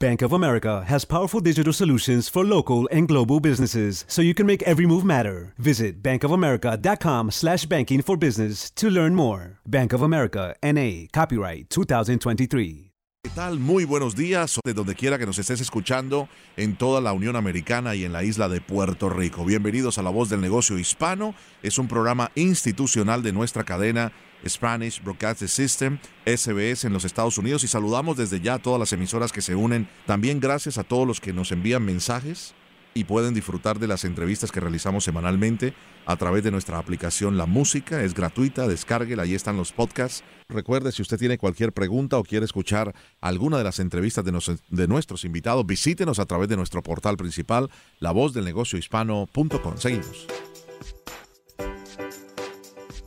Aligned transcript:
Bank 0.00 0.22
of 0.22 0.32
America 0.32 0.82
has 0.86 1.04
powerful 1.04 1.40
digital 1.40 1.74
solutions 1.74 2.26
for 2.26 2.42
local 2.42 2.88
and 2.90 3.06
global 3.06 3.38
businesses 3.38 4.06
so 4.08 4.22
you 4.22 4.32
can 4.32 4.46
make 4.46 4.62
every 4.62 4.86
move 4.86 5.04
matter. 5.04 5.52
Visit 5.58 6.02
bankofamerica.com 6.02 7.30
slash 7.30 7.66
banking 7.66 8.00
for 8.00 8.16
business 8.16 8.70
to 8.76 8.88
learn 8.88 9.14
more. 9.14 9.58
Bank 9.66 9.92
of 9.92 10.00
America, 10.00 10.56
N.A., 10.62 11.06
copyright 11.12 11.68
2023. 11.68 12.90
¿Qué 13.22 13.30
tal? 13.34 13.58
Muy 13.58 13.84
buenos 13.84 14.16
días, 14.16 14.58
de 14.64 14.72
donde 14.72 14.94
quiera 14.94 15.18
que 15.18 15.26
nos 15.26 15.38
estés 15.38 15.60
escuchando 15.60 16.30
en 16.56 16.76
toda 16.76 17.02
la 17.02 17.12
Unión 17.12 17.36
Americana 17.36 17.94
y 17.94 18.06
en 18.06 18.14
la 18.14 18.24
isla 18.24 18.48
de 18.48 18.62
Puerto 18.62 19.10
Rico. 19.10 19.44
Bienvenidos 19.44 19.98
a 19.98 20.02
La 20.02 20.08
Voz 20.08 20.30
del 20.30 20.40
Negocio 20.40 20.78
Hispano. 20.78 21.34
Es 21.62 21.78
un 21.78 21.86
programa 21.86 22.30
institucional 22.36 23.22
de 23.22 23.34
nuestra 23.34 23.64
cadena 23.64 24.12
Spanish 24.48 25.02
Broadcasting 25.02 25.48
System, 25.48 25.98
SBS 26.24 26.84
en 26.84 26.92
los 26.92 27.04
Estados 27.04 27.38
Unidos 27.38 27.64
y 27.64 27.68
saludamos 27.68 28.16
desde 28.16 28.40
ya 28.40 28.54
a 28.54 28.58
todas 28.58 28.80
las 28.80 28.92
emisoras 28.92 29.32
que 29.32 29.42
se 29.42 29.54
unen. 29.54 29.88
También 30.06 30.40
gracias 30.40 30.78
a 30.78 30.84
todos 30.84 31.06
los 31.06 31.20
que 31.20 31.32
nos 31.32 31.52
envían 31.52 31.84
mensajes 31.84 32.54
y 32.94 33.04
pueden 33.04 33.34
disfrutar 33.34 33.78
de 33.78 33.86
las 33.86 34.04
entrevistas 34.04 34.50
que 34.50 34.60
realizamos 34.60 35.04
semanalmente 35.04 35.74
a 36.06 36.16
través 36.16 36.42
de 36.42 36.50
nuestra 36.50 36.78
aplicación 36.78 37.36
La 37.36 37.46
Música. 37.46 38.02
Es 38.02 38.14
gratuita, 38.14 38.66
descárguela, 38.66 39.22
ahí 39.22 39.34
están 39.34 39.56
los 39.56 39.72
podcasts. 39.72 40.24
Recuerde, 40.48 40.90
si 40.92 41.02
usted 41.02 41.18
tiene 41.18 41.38
cualquier 41.38 41.72
pregunta 41.72 42.18
o 42.18 42.24
quiere 42.24 42.44
escuchar 42.44 42.94
alguna 43.20 43.58
de 43.58 43.64
las 43.64 43.78
entrevistas 43.78 44.24
de, 44.24 44.58
de 44.70 44.88
nuestros 44.88 45.24
invitados, 45.24 45.66
visítenos 45.66 46.18
a 46.18 46.26
través 46.26 46.48
de 46.48 46.56
nuestro 46.56 46.82
portal 46.82 47.16
principal, 47.16 47.70
lavozdelnegociohispano.com. 48.00 49.76
Seguimos. 49.76 50.26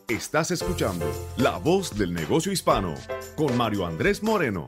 Estás 0.10 0.52
escuchando 0.52 1.10
La 1.38 1.58
Voz 1.58 1.98
del 1.98 2.14
Negocio 2.14 2.52
Hispano 2.52 2.94
con 3.38 3.56
Mario 3.56 3.86
Andrés 3.86 4.22
Moreno. 4.22 4.68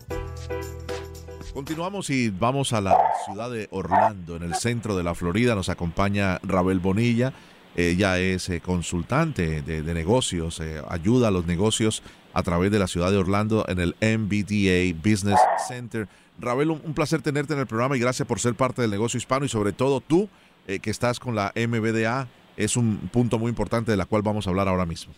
Continuamos 1.53 2.09
y 2.09 2.29
vamos 2.29 2.71
a 2.71 2.79
la 2.79 2.97
ciudad 3.25 3.51
de 3.51 3.67
Orlando, 3.71 4.37
en 4.37 4.43
el 4.43 4.55
centro 4.55 4.95
de 4.95 5.03
la 5.03 5.13
Florida. 5.13 5.53
Nos 5.53 5.67
acompaña 5.67 6.39
Rabel 6.41 6.79
Bonilla. 6.79 7.33
Ella 7.75 8.17
es 8.17 8.47
eh, 8.49 8.61
consultante 8.61 9.61
de, 9.61 9.93
negocios, 9.93 10.61
eh, 10.61 10.81
ayuda 10.87 11.27
a 11.27 11.31
los 11.31 11.45
negocios 11.45 12.01
a 12.33 12.41
través 12.41 12.71
de 12.71 12.79
la 12.79 12.87
ciudad 12.87 13.11
de 13.11 13.17
Orlando 13.17 13.65
en 13.67 13.79
el 13.79 13.95
MBDA 13.99 14.97
Business 14.97 15.39
Center. 15.67 16.07
Rabel, 16.39 16.71
un, 16.71 16.93
placer 16.93 17.21
tenerte 17.21 17.53
en 17.53 17.59
el 17.59 17.67
programa 17.67 17.97
y 17.97 17.99
gracias 17.99 18.25
por 18.25 18.39
ser 18.39 18.55
parte 18.55 18.81
del 18.81 18.91
negocio 18.91 19.17
hispano 19.17 19.45
y 19.45 19.49
sobre 19.49 19.73
todo 19.73 19.99
tú 19.99 20.29
eh, 20.65 20.79
que 20.79 20.91
estás 20.91 21.19
con 21.19 21.35
la 21.35 21.51
MBDA. 21.55 22.29
Es 22.57 22.77
un 22.77 23.09
punto 23.11 23.39
muy 23.39 23.49
importante 23.49 23.91
de 23.91 23.97
la 23.97 24.05
cual 24.05 24.21
vamos 24.21 24.47
a 24.47 24.49
hablar 24.49 24.67
ahora 24.67 24.85
mismo. 24.85 25.13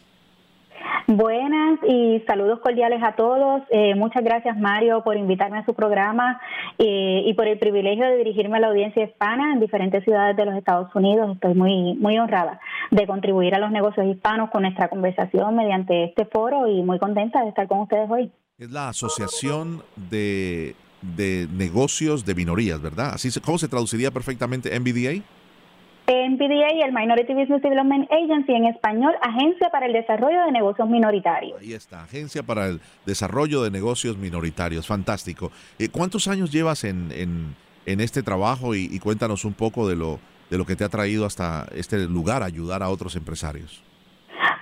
Buenas 1.10 1.80
y 1.88 2.22
saludos 2.28 2.60
cordiales 2.60 3.02
a 3.02 3.14
todos. 3.16 3.62
Eh, 3.70 3.96
muchas 3.96 4.26
gracias 4.26 4.58
Mario 4.58 5.06
por 5.06 5.16
invitarme 5.16 5.60
a 5.60 5.66
su 5.66 5.74
programa 5.74 6.42
eh, 6.78 7.24
y 7.26 7.34
por 7.34 7.48
el 7.48 7.58
privilegio 7.58 8.06
de 8.06 8.18
dirigirme 8.18 8.58
a 8.58 8.60
la 8.60 8.68
audiencia 8.68 9.06
hispana 9.06 9.54
en 9.54 9.62
diferentes 9.62 10.04
ciudades 10.04 10.36
de 10.36 10.44
los 10.44 10.56
Estados 10.56 10.94
Unidos. 10.94 11.34
Estoy 11.34 11.54
muy, 11.54 11.96
muy 11.96 12.20
honrada 12.20 12.60
de 12.92 13.08
contribuir 13.08 13.56
a 13.56 13.60
los 13.60 13.72
negocios 13.72 14.06
hispanos 14.06 14.50
con 14.50 14.64
nuestra 14.64 14.90
conversación 14.90 15.56
mediante 15.56 16.04
este 16.04 16.26
foro 16.26 16.68
y 16.68 16.84
muy 16.84 17.00
contenta 17.00 17.42
de 17.42 17.50
estar 17.50 17.70
con 17.70 17.80
ustedes 17.80 18.10
hoy. 18.10 18.30
Es 18.58 18.70
la 18.70 18.90
Asociación 18.90 19.84
de, 20.10 20.76
de 21.02 21.48
Negocios 21.54 22.26
de 22.26 22.36
Minorías, 22.36 22.82
¿verdad? 22.82 23.12
Así, 23.14 23.30
¿Cómo 23.40 23.58
se 23.58 23.70
traduciría 23.70 24.12
perfectamente 24.12 24.78
MBDA? 24.78 25.24
NPDA 26.08 26.74
y 26.74 26.82
el 26.82 26.94
Minority 26.94 27.34
Business 27.34 27.62
Development 27.62 28.10
Agency, 28.10 28.54
en 28.54 28.66
español, 28.66 29.14
Agencia 29.22 29.70
para 29.70 29.88
el 29.88 29.94
Desarrollo 29.94 30.46
de 30.46 30.52
Negocios 30.54 30.88
Minoritarios. 30.90 31.60
Ahí 31.60 31.74
está, 31.74 32.04
Agencia 32.04 32.44
para 32.44 32.68
el 32.68 32.80
Desarrollo 33.06 33.62
de 33.62 33.72
Negocios 33.72 34.18
Minoritarios, 34.18 34.88
fantástico. 34.88 35.52
Eh, 35.78 35.90
¿Cuántos 35.90 36.30
años 36.30 36.52
llevas 36.52 36.86
en, 36.86 37.12
en, 37.86 38.00
este 38.00 38.24
trabajo 38.24 38.74
y, 38.74 38.86
y, 38.86 39.00
cuéntanos 39.00 39.44
un 39.44 39.54
poco 39.54 39.88
de 39.90 39.98
lo, 39.98 40.20
de 40.50 40.58
lo 40.58 40.66
que 40.66 40.78
te 40.78 40.86
ha 40.86 40.90
traído 40.90 41.26
hasta 41.26 41.68
este 41.76 42.06
lugar, 42.08 42.42
ayudar 42.42 42.84
a 42.84 42.90
otros 42.90 43.18
empresarios? 43.18 43.84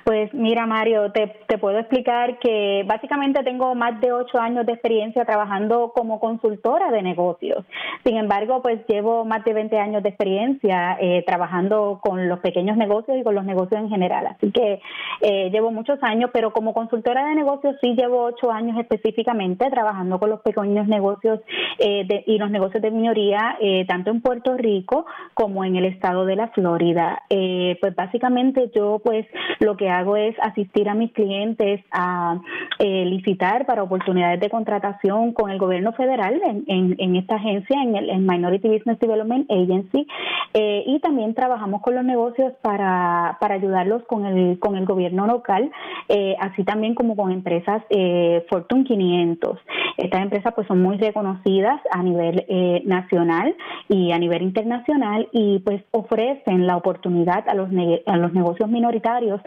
Pues 0.06 0.32
mira, 0.36 0.68
Mario, 0.68 1.12
te, 1.12 1.58
puedo 1.58 1.80
explicar 1.80 2.38
que 2.38 2.84
básicamente 2.86 3.42
tengo 3.44 3.74
más 3.74 4.00
de 4.02 4.12
ocho 4.12 4.40
años 4.40 4.64
de 4.68 4.74
experiencia 4.74 5.26
trabajando 5.26 5.94
como 5.96 6.20
consultora 6.20 6.92
de 6.92 7.02
negocios. 7.02 7.66
Sin 8.06 8.16
embargo, 8.18 8.62
pues 8.62 8.86
llevo 8.88 9.26
más 9.26 9.44
de 9.44 9.54
20 9.54 9.80
años 9.80 10.04
de 10.04 10.10
experiencia 10.10 10.96
eh, 11.02 11.24
trabajando 11.26 12.00
con 12.04 12.30
los 12.30 12.40
pequeños 12.42 12.78
negocios 12.78 13.18
y 13.18 13.24
con 13.24 13.34
los 13.34 13.46
negocios 13.46 13.82
en 13.82 13.90
general. 13.90 14.28
Así 14.28 14.52
que 14.52 14.80
eh, 15.22 15.50
llevo 15.50 15.72
muchos 15.72 15.98
años, 16.04 16.30
pero 16.32 16.54
como 16.54 16.76
consultora 16.76 17.26
de 17.26 17.34
negocios 17.34 17.76
sí 17.82 17.96
llevo 17.96 18.26
ocho 18.26 18.52
años 18.52 18.78
específicamente 18.78 19.72
trabajando 19.72 20.20
con 20.20 20.30
los 20.30 20.42
pequeños 20.42 20.88
negocios 20.88 21.40
eh, 21.80 22.06
de, 22.06 22.24
y 22.28 22.38
los 22.38 22.52
negocios 22.52 22.84
de 22.84 22.92
minoría, 22.92 23.58
tanto 23.88 24.12
en 24.12 24.22
Puerto 24.22 24.56
Rico 24.56 25.08
como 25.34 25.66
en 25.66 25.78
el 25.78 25.86
estado 25.86 26.26
de 26.26 26.36
la 26.36 26.50
Florida. 26.50 27.24
pues 27.28 27.96
básicamente 27.96 28.70
yo 28.76 29.02
pues 29.04 29.26
lo 29.60 29.76
que 29.76 29.95
hago 30.00 30.18
es 30.18 30.36
asistir 30.42 30.90
a 30.90 30.94
mis 30.94 31.12
clientes 31.12 31.82
a 31.92 32.40
eh, 32.80 33.06
licitar 33.06 33.66
para 33.66 33.84
oportunidades 33.84 34.40
de 34.40 34.50
contratación 34.50 35.34
con 35.34 35.50
el 35.50 35.58
gobierno 35.58 35.94
federal 35.94 36.42
en, 36.68 36.96
en, 36.98 37.16
esta 37.16 37.36
agencia, 37.36 37.82
en 37.82 37.96
el 37.96 38.20
Minority 38.20 38.68
Business 38.68 39.00
Development 39.00 39.50
Agency, 39.50 40.08
eh, 40.54 40.84
y 40.86 41.00
también 41.00 41.34
trabajamos 41.34 41.82
con 41.82 41.96
los 41.96 42.04
negocios 42.04 42.54
para, 42.62 43.38
para 43.40 43.56
ayudarlos 43.56 44.04
con 44.04 44.26
el, 44.26 44.60
con 44.60 44.76
el 44.76 44.86
gobierno 44.86 45.26
local, 45.26 45.72
eh, 46.10 46.36
así 46.40 46.64
también 46.64 46.96
como 46.96 47.16
con 47.16 47.32
empresas 47.32 47.84
Fortune 48.50 48.84
500. 48.84 49.60
Estas 49.98 50.22
empresas 50.22 50.54
pues 50.54 50.68
son 50.68 50.82
muy 50.82 50.98
reconocidas 50.98 51.80
a 51.92 52.04
nivel 52.04 52.46
nacional 52.86 53.56
y 53.88 54.12
a 54.12 54.20
nivel 54.20 54.42
internacional 54.42 55.30
y 55.32 55.60
pues 55.60 55.82
ofrecen 55.92 56.68
la 56.68 56.78
oportunidad 56.78 57.48
a 57.48 57.54
los, 57.54 57.70
a 58.06 58.18
los 58.18 58.34
negocios 58.34 58.70
minoritarios 58.70 59.42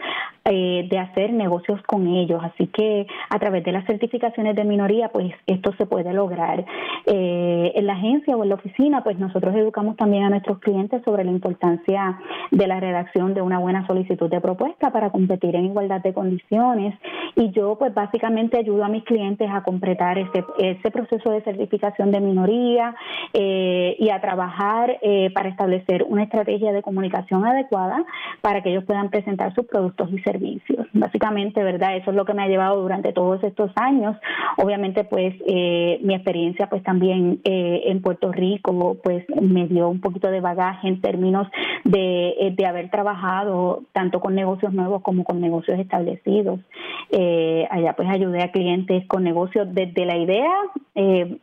eh, 0.45 0.87
de 0.89 0.97
hacer 0.97 1.33
negocios 1.33 1.81
con 1.83 2.07
ellos. 2.07 2.41
Así 2.43 2.67
que 2.67 3.05
a 3.29 3.37
través 3.39 3.63
de 3.63 3.71
las 3.71 3.85
certificaciones 3.85 4.55
de 4.55 4.63
minoría, 4.63 5.09
pues 5.09 5.33
esto 5.45 5.73
se 5.77 5.85
puede 5.85 6.13
lograr. 6.13 6.65
Eh, 7.05 7.73
en 7.75 7.85
la 7.85 7.93
agencia 7.93 8.35
o 8.35 8.43
en 8.43 8.49
la 8.49 8.55
oficina, 8.55 9.03
pues 9.03 9.19
nosotros 9.19 9.53
educamos 9.55 9.97
también 9.97 10.23
a 10.23 10.29
nuestros 10.29 10.59
clientes 10.59 11.03
sobre 11.03 11.23
la 11.23 11.31
importancia 11.31 12.19
de 12.51 12.67
la 12.67 12.79
redacción 12.79 13.33
de 13.33 13.41
una 13.41 13.59
buena 13.59 13.85
solicitud 13.85 14.29
de 14.29 14.41
propuesta 14.41 14.91
para 14.91 15.11
competir 15.11 15.55
en 15.55 15.65
igualdad 15.65 16.01
de 16.01 16.13
condiciones. 16.13 16.97
Y 17.35 17.51
yo, 17.51 17.77
pues 17.77 17.93
básicamente 17.93 18.57
ayudo 18.57 18.85
a 18.85 18.89
mis 18.89 19.03
clientes 19.03 19.49
a 19.51 19.61
completar 19.61 20.17
ese, 20.17 20.43
ese 20.57 20.89
proceso 20.89 21.31
de 21.31 21.41
certificación 21.41 22.11
de 22.11 22.21
minoría 22.21 22.95
eh, 23.33 23.95
y 23.99 24.09
a 24.09 24.19
trabajar 24.19 24.97
para 25.33 25.49
establecer 25.49 26.03
una 26.07 26.23
estrategia 26.23 26.71
de 26.71 26.81
comunicación 26.81 27.45
adecuada 27.45 28.03
para 28.41 28.63
que 28.63 28.69
ellos 28.71 28.85
puedan 28.85 29.09
presentar 29.09 29.53
sus 29.53 29.65
productos 29.65 30.09
y 30.11 30.19
servicios 30.19 30.38
Básicamente, 30.93 31.63
¿verdad? 31.63 31.97
Eso 31.97 32.11
es 32.11 32.17
lo 32.17 32.25
que 32.25 32.33
me 32.33 32.43
ha 32.43 32.47
llevado 32.47 32.81
durante 32.81 33.13
todos 33.13 33.43
estos 33.43 33.71
años. 33.75 34.17
Obviamente, 34.57 35.03
pues 35.03 35.35
eh, 35.45 35.99
mi 36.01 36.13
experiencia 36.13 36.67
pues 36.69 36.83
también 36.83 37.39
eh, 37.43 37.83
en 37.85 38.01
Puerto 38.01 38.31
Rico 38.31 38.97
pues 39.03 39.25
me 39.41 39.67
dio 39.67 39.89
un 39.89 40.01
poquito 40.01 40.29
de 40.29 40.41
bagaje 40.41 40.87
en 40.87 41.01
términos 41.01 41.47
de, 41.83 42.29
eh, 42.39 42.53
de 42.55 42.65
haber 42.65 42.89
trabajado 42.89 43.83
tanto 43.93 44.19
con 44.19 44.35
negocios 44.35 44.73
nuevos 44.73 45.01
como 45.01 45.23
con 45.23 45.41
negocios 45.41 45.79
establecidos. 45.79 46.59
allá 47.71 47.93
pues 47.93 48.09
ayudé 48.09 48.43
a 48.43 48.51
clientes 48.51 49.05
con 49.07 49.23
negocios 49.23 49.67
desde 49.73 50.05
la 50.05 50.17
idea 50.17 50.51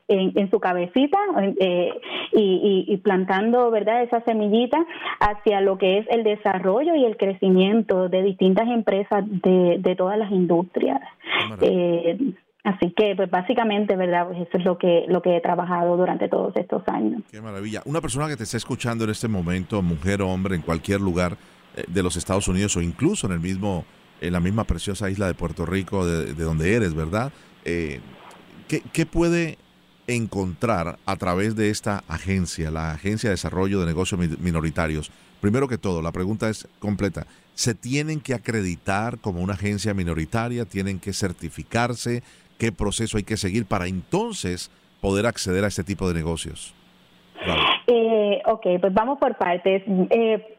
en, 0.08 0.50
su 0.50 0.60
cabecita 0.60 1.19
eh, 1.60 1.93
y, 2.32 2.96
plantando, 2.98 3.70
¿verdad?, 3.70 4.02
esa 4.02 4.20
semillita 4.22 4.84
hacia 5.20 5.60
lo 5.60 5.78
que 5.78 5.98
es 5.98 6.06
el 6.10 6.25
desarrollo 6.25 6.94
y 6.94 7.04
el 7.04 7.16
crecimiento 7.16 8.08
de 8.08 8.22
distintas 8.22 8.69
empresas 8.76 9.25
de, 9.26 9.78
de 9.81 9.96
todas 9.96 10.19
las 10.19 10.31
industrias. 10.31 11.00
Eh, 11.61 12.17
así 12.64 12.93
que, 12.96 13.14
pues 13.17 13.31
básicamente, 13.31 13.96
¿verdad? 13.96 14.28
Pues 14.28 14.46
eso 14.46 14.58
es 14.58 14.64
lo 14.64 14.78
que, 14.78 15.05
lo 15.08 15.23
que 15.23 15.37
he 15.37 15.40
trabajado 15.40 15.96
durante 15.96 16.28
todos 16.28 16.55
estos 16.56 16.82
años. 16.87 17.23
Qué 17.31 17.40
maravilla. 17.40 17.82
Una 17.84 18.00
persona 18.00 18.28
que 18.28 18.37
te 18.37 18.44
está 18.44 18.56
escuchando 18.56 19.05
en 19.05 19.11
este 19.11 19.28
momento, 19.28 19.82
mujer 19.82 20.23
o 20.23 20.28
hombre, 20.28 20.55
en 20.55 20.62
cualquier 20.62 21.00
lugar 21.00 21.37
eh, 21.76 21.84
de 21.88 22.02
los 22.02 22.17
Estados 22.17 22.49
Unidos 22.49 22.76
o 22.76 22.82
incluso 22.82 23.26
en 23.26 23.32
el 23.32 23.40
mismo 23.40 23.84
en 24.20 24.32
la 24.32 24.40
misma 24.40 24.64
preciosa 24.64 25.11
isla 25.11 25.26
de 25.26 25.34
Puerto 25.34 25.67
Rico, 25.67 26.06
de, 26.06 26.32
donde 26.34 26.75
eres, 26.75 26.94
¿verdad? 26.94 27.32
Eh, 27.64 28.00
¿qué, 28.69 29.06
puede 29.06 29.58
encontrar 30.06 30.99
a 31.05 31.17
través 31.17 31.56
de 31.56 31.70
esta 31.70 32.05
agencia, 32.08 32.70
la 32.70 32.93
Agencia 32.93 33.29
de 33.29 33.34
Desarrollo 33.34 33.81
de 33.81 33.87
Negocios 33.87 34.20
Minoritarios? 34.38 35.11
Primero 35.40 35.69
que 35.69 35.79
todo, 35.79 36.02
la 36.02 36.12
pregunta 36.12 36.49
es 36.49 36.67
completa. 36.79 37.26
¿Se 37.56 37.75
tienen 37.75 38.20
que 38.20 38.35
acreditar 38.35 39.19
como 39.19 39.41
una 39.41 39.55
agencia 39.55 39.94
minoritaria? 39.94 40.67
¿Tienen 40.67 41.00
que 41.00 41.14
certificarse? 41.14 42.23
¿Qué 42.58 42.70
proceso 42.70 43.17
hay 43.17 43.23
que 43.23 43.38
seguir 43.38 43.64
para 43.64 43.87
entonces 43.87 44.70
poder 45.00 45.25
acceder 45.25 45.64
a 45.64 45.69
este 45.69 45.82
tipo 45.82 46.06
de 46.06 46.12
negocios? 46.12 46.75
Eh, 47.87 48.43
ok, 48.44 48.67
pues 48.79 48.93
vamos 48.93 49.19
por 49.19 49.38
partes. 49.38 49.82
Eh, 50.11 50.55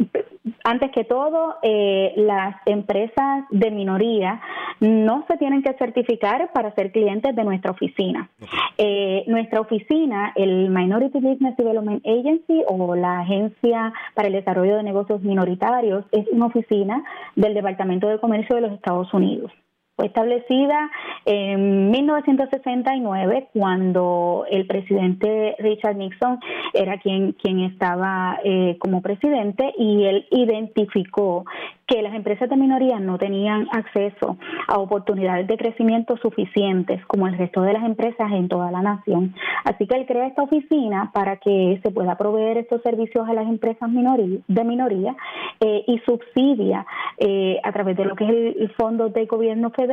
antes 0.63 0.89
que 0.91 1.03
todo, 1.03 1.57
eh, 1.61 2.13
las 2.15 2.55
empresas 2.65 3.45
de 3.51 3.69
minoría 3.69 4.41
no 4.79 5.25
se 5.27 5.38
tienen 5.38 5.63
que 5.63 5.74
certificar 5.74 6.51
para 6.53 6.74
ser 6.75 6.91
clientes 6.91 7.35
de 7.35 7.44
nuestra 7.44 7.71
oficina. 7.71 8.29
Eh, 8.77 9.24
nuestra 9.27 9.62
oficina, 9.62 10.33
el 10.35 10.69
Minority 10.69 11.19
Business 11.19 11.57
Development 11.57 12.06
Agency 12.06 12.63
o 12.68 12.95
la 12.95 13.19
Agencia 13.19 13.94
para 14.13 14.27
el 14.27 14.33
Desarrollo 14.33 14.77
de 14.77 14.83
Negocios 14.83 15.21
Minoritarios, 15.21 16.06
es 16.12 16.27
una 16.31 16.47
oficina 16.47 17.03
del 17.35 17.53
Departamento 17.53 18.07
de 18.07 18.19
Comercio 18.19 18.56
de 18.56 18.62
los 18.62 18.71
Estados 18.74 19.13
Unidos. 19.13 19.51
Fue 19.97 20.05
establecida 20.05 20.91
en 21.25 21.89
1969 21.89 23.49
cuando 23.51 24.45
el 24.47 24.67
presidente 24.67 25.55
Richard 25.57 25.95
Nixon 25.95 26.39
era 26.71 26.99
quien, 26.99 27.31
quien 27.31 27.61
estaba 27.61 28.38
eh, 28.44 28.77
como 28.79 29.01
presidente 29.01 29.73
y 29.75 30.05
él 30.05 30.27
identificó 30.29 31.45
que 31.88 32.01
las 32.01 32.13
empresas 32.13 32.49
de 32.49 32.57
minoría 32.57 32.99
no 32.99 33.17
tenían 33.17 33.67
acceso 33.71 34.38
a 34.67 34.77
oportunidades 34.77 35.47
de 35.47 35.57
crecimiento 35.57 36.17
suficientes 36.17 37.03
como 37.05 37.27
el 37.27 37.38
resto 37.38 37.61
de 37.61 37.73
las 37.73 37.83
empresas 37.85 38.29
en 38.33 38.49
toda 38.49 38.71
la 38.71 38.81
nación. 38.81 39.33
Así 39.63 39.88
que 39.88 39.95
él 39.95 40.05
crea 40.05 40.27
esta 40.27 40.44
oficina 40.44 41.11
para 41.13 41.38
que 41.38 41.79
se 41.81 41.91
pueda 41.91 42.17
proveer 42.17 42.57
estos 42.57 42.81
servicios 42.81 43.27
a 43.27 43.33
las 43.33 43.47
empresas 43.47 43.89
de 43.89 44.63
minoría 44.65 45.15
eh, 45.61 45.83
y 45.88 45.99
subsidia 45.99 46.85
eh, 47.19 47.59
a 47.63 47.71
través 47.71 47.95
de 47.95 48.05
lo 48.05 48.15
que 48.15 48.25
es 48.25 48.29
el, 48.29 48.73
Fondo 48.77 49.09
de 49.09 49.25
Gobierno 49.25 49.71
Federal 49.71 49.86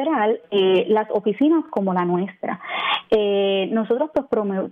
eh, 0.50 0.86
las 0.88 1.08
oficinas 1.10 1.64
como 1.70 1.94
la 1.94 2.04
nuestra. 2.04 2.60
nosotros 3.70 4.10
pues 4.12 4.26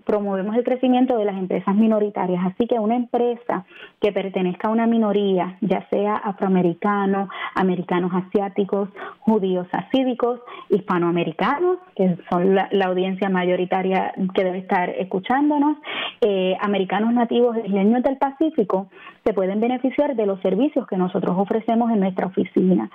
promovemos 0.05 0.57
el 0.57 0.65
crecimiento 0.65 1.17
de 1.17 1.25
las 1.25 1.37
empresas 1.37 1.75
minoritarias, 1.75 2.45
así 2.47 2.67
que 2.67 2.79
una 2.79 2.97
empresa 2.97 3.65
que 4.01 4.13
pertenezca 4.13 4.69
a 4.69 4.71
una 4.71 4.87
minoría, 4.87 5.57
ya 5.61 5.87
sea 5.91 6.17
afroamericana, 6.17 7.29
americanos 7.55 8.11
asiáticos, 8.15 8.89
judíos 9.21 9.67
asídicos, 9.73 10.41
hispanoamericanos, 10.69 11.79
que 11.95 12.17
son 12.31 12.55
la, 12.55 12.69
audiencia 12.85 13.29
mayoritaria 13.29 14.13
que 14.35 14.45
debe 14.45 14.59
estar 14.59 14.91
escuchándonos, 14.91 15.77
eh, 16.21 16.57
americanos 16.61 17.13
nativos 17.13 17.57
isleños 17.65 18.03
del 18.03 18.19
Pacífico, 18.19 18.89
se 19.25 19.33
pueden 19.33 19.61
beneficiar 19.61 20.17
de 20.17 20.27
los 20.27 20.41
servicios 20.41 20.87
que 20.87 20.97
nosotros 20.97 21.37
ofrecemos 21.39 21.91
en 21.91 22.01
nuestra 22.01 22.27
oficina. 22.27 22.91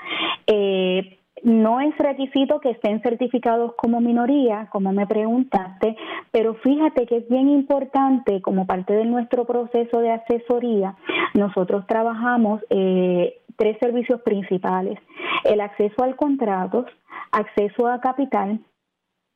Eh, 0.45 1.18
no 1.44 1.81
es 1.81 1.98
requisito 1.98 2.60
que 2.60 2.72
estén 2.72 3.01
certificados 3.01 3.74
como 3.75 4.01
minoría, 4.01 4.68
como 4.72 4.92
me 4.92 5.07
preguntaste, 5.07 5.95
pero 6.31 6.56
fíjate 6.56 7.06
que 7.06 7.18
es 7.18 7.30
bien 7.30 7.50
importante 7.50 8.42
como 8.42 8.66
parte 8.66 8.94
de 8.94 9.06
nuestro 9.06 9.45
proceso 9.45 10.00
de 10.00 10.12
asesoría, 10.12 10.95
nosotros 11.34 11.86
trabajamos 11.88 12.62
eh, 12.69 13.39
tres 13.56 13.78
servicios 13.80 14.22
principales, 14.22 15.00
el 15.44 15.62
acceso 15.62 16.04
al 16.04 16.16
contrato, 16.16 16.86
acceso 17.31 17.88
a 17.88 18.00
capital 18.00 18.60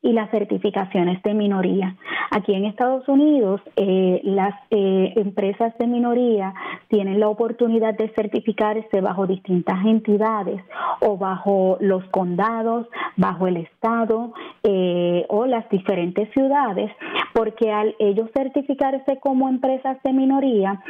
y 0.04 0.14
las 0.14 0.32
certificaciones 0.32 1.22
de 1.24 1.34
minoría. 1.34 1.96
Aquí 2.32 2.54
en 2.54 2.66
Estados 2.66 3.08
Unidos, 3.08 3.62
eh, 3.76 4.22
las 4.24 4.54
eh, 4.72 5.14
empresas 5.18 5.78
de 5.78 5.86
minoría 5.86 6.54
tienen 6.88 7.20
la 7.20 7.28
oportunidad 7.28 7.94
de 7.96 8.10
certificarse 8.16 9.02
bajo 9.02 9.28
distintas 9.28 9.86
entidades 9.86 10.62
o 11.02 11.18
bajo 11.18 11.78
los 11.82 12.04
condados, 12.06 12.88
bajo 13.16 13.48
el 13.48 13.58
Estado 13.58 14.34
eh, 14.64 15.26
o 15.30 15.46
las 15.46 15.70
diferentes 15.70 16.30
ciudades, 16.32 16.92
porque 17.34 17.72
al 17.72 17.96
ellos 18.00 18.30
certificarse 18.36 19.20
como 19.20 19.50
empresas 19.50 20.02
de 20.04 20.14
minoría, 20.14 20.82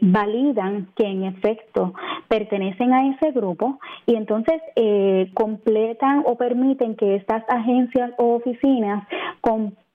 validan 0.00 0.88
que 0.96 1.04
en 1.04 1.24
efecto 1.24 1.92
pertenecen 2.28 2.92
a 2.92 3.08
ese 3.10 3.30
grupo 3.32 3.78
y 4.06 4.14
entonces 4.14 4.60
completan 5.34 6.22
o 6.26 6.36
permiten 6.36 6.96
que 6.96 7.16
estas 7.16 7.44
agencias 7.48 7.97
o 8.16 8.36
oficinas 8.36 9.06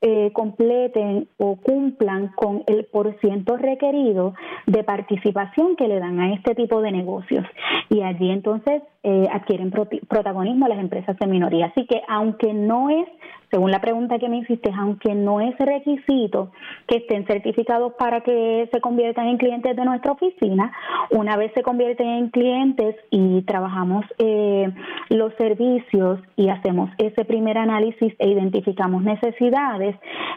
eh, 0.01 0.31
completen 0.33 1.29
o 1.37 1.55
cumplan 1.55 2.27
con 2.35 2.63
el 2.67 2.85
porciento 2.85 3.55
requerido 3.55 4.33
de 4.65 4.83
participación 4.83 5.75
que 5.77 5.87
le 5.87 5.99
dan 5.99 6.19
a 6.19 6.33
este 6.33 6.55
tipo 6.55 6.81
de 6.81 6.91
negocios. 6.91 7.45
Y 7.89 8.01
allí 8.01 8.29
entonces 8.29 8.81
eh, 9.03 9.27
adquieren 9.31 9.71
protagonismo 9.71 10.67
las 10.67 10.79
empresas 10.79 11.17
de 11.19 11.27
minoría. 11.27 11.67
Así 11.67 11.85
que 11.85 12.01
aunque 12.07 12.53
no 12.53 12.89
es 12.89 13.07
según 13.53 13.69
la 13.69 13.81
pregunta 13.81 14.17
que 14.17 14.29
me 14.29 14.39
hiciste, 14.39 14.71
aunque 14.75 15.13
no 15.13 15.39
es 15.39 15.55
requisito 15.59 16.49
que 16.87 16.97
estén 16.97 17.27
certificados 17.27 17.93
para 17.99 18.21
que 18.21 18.67
se 18.73 18.81
conviertan 18.81 19.27
en 19.27 19.37
clientes 19.37 19.75
de 19.75 19.85
nuestra 19.85 20.13
oficina, 20.13 20.73
una 21.11 21.37
vez 21.37 21.51
se 21.53 21.61
convierten 21.61 22.07
en 22.07 22.29
clientes 22.31 22.95
y 23.11 23.43
trabajamos 23.43 24.05
eh, 24.17 24.71
los 25.09 25.35
servicios 25.35 26.19
y 26.35 26.49
hacemos 26.49 26.89
ese 26.97 27.25
primer 27.25 27.59
análisis 27.59 28.15
e 28.17 28.27
identificamos 28.27 29.03
necesidades, 29.03 29.95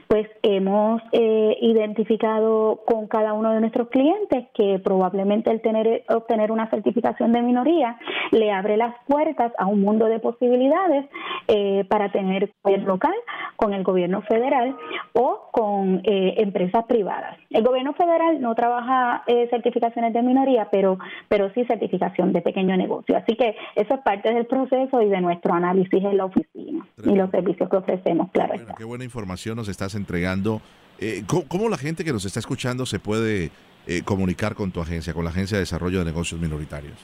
pues 0.08 0.28
hemos 0.42 1.00
eh, 1.12 1.56
identificado 1.62 2.82
con 2.86 3.06
cada 3.06 3.32
uno 3.32 3.52
de 3.52 3.60
nuestros 3.60 3.88
clientes 3.88 4.44
que 4.52 4.78
probablemente 4.78 5.50
el 5.50 5.62
tener 5.62 6.04
obtener 6.10 6.52
una 6.52 6.68
certificación 6.68 7.32
de 7.32 7.40
minoría 7.40 7.96
le 8.30 8.52
abre 8.58 8.76
las 8.76 8.94
puertas 9.06 9.52
a 9.58 9.66
un 9.66 9.80
mundo 9.80 10.06
de 10.06 10.18
posibilidades 10.18 11.06
eh, 11.48 11.84
para 11.88 12.10
tener 12.10 12.50
local 12.84 13.14
con 13.56 13.72
el 13.72 13.82
gobierno 13.82 14.22
federal 14.22 14.76
o 15.12 15.48
con 15.52 16.00
eh, 16.04 16.34
empresas 16.38 16.84
privadas. 16.86 17.38
El 17.50 17.62
gobierno 17.62 17.94
federal 17.94 18.40
no 18.40 18.54
trabaja 18.54 19.22
eh, 19.26 19.48
certificaciones 19.50 20.12
de 20.12 20.22
minoría, 20.22 20.68
pero, 20.70 20.98
pero 21.28 21.52
sí 21.54 21.64
certificación 21.64 22.32
de 22.32 22.42
pequeño 22.42 22.76
negocio. 22.76 23.16
Así 23.16 23.36
que 23.36 23.56
eso 23.74 23.94
es 23.94 24.00
parte 24.00 24.32
del 24.32 24.46
proceso 24.46 25.00
y 25.00 25.08
de 25.08 25.20
nuestro 25.20 25.54
análisis 25.54 26.04
en 26.04 26.16
la 26.16 26.26
oficina 26.26 26.86
y 27.04 27.14
los 27.14 27.30
servicios 27.30 27.68
que 27.68 27.76
ofrecemos, 27.76 28.30
claro. 28.32 28.54
Bueno, 28.54 28.74
qué 28.76 28.84
buena 28.84 29.04
información 29.04 29.56
nos 29.56 29.68
estás 29.68 29.94
entregando. 29.94 30.60
Eh, 30.98 31.22
¿cómo, 31.26 31.68
la 31.68 31.78
gente 31.78 32.04
que 32.04 32.12
nos 32.12 32.24
está 32.24 32.40
escuchando 32.40 32.86
se 32.86 32.98
puede 32.98 33.50
comunicar 34.04 34.56
con 34.56 34.72
tu 34.72 34.80
agencia, 34.80 35.14
con 35.14 35.22
la 35.22 35.30
Agencia 35.30 35.56
de 35.56 35.60
Desarrollo 35.60 36.00
de 36.00 36.06
Negocios 36.06 36.40
Minoritarios? 36.40 36.96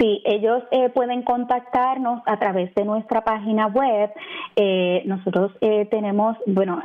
Sí, 0.00 0.22
ellos 0.24 0.62
eh, 0.70 0.88
pueden 0.88 1.22
contactarnos 1.22 2.22
a 2.24 2.38
través 2.38 2.74
de 2.74 2.86
nuestra 2.86 3.20
página 3.20 3.66
web. 3.66 4.10
Eh, 4.56 5.02
nosotros 5.04 5.52
eh, 5.60 5.84
tenemos, 5.90 6.38
bueno, 6.46 6.82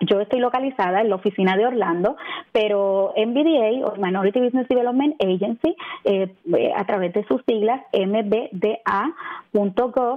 yo 0.00 0.20
estoy 0.20 0.40
localizada 0.40 1.00
en 1.00 1.08
la 1.08 1.14
oficina 1.14 1.56
de 1.56 1.64
Orlando, 1.64 2.18
pero 2.52 3.14
MBDA 3.16 3.86
o 3.86 3.96
Minority 3.96 4.40
Business 4.40 4.68
Development 4.68 5.14
Agency, 5.18 5.74
a 6.76 6.84
través 6.84 7.14
de 7.14 7.24
sus 7.24 7.42
siglas 7.46 7.80
mbda.gov, 7.94 9.00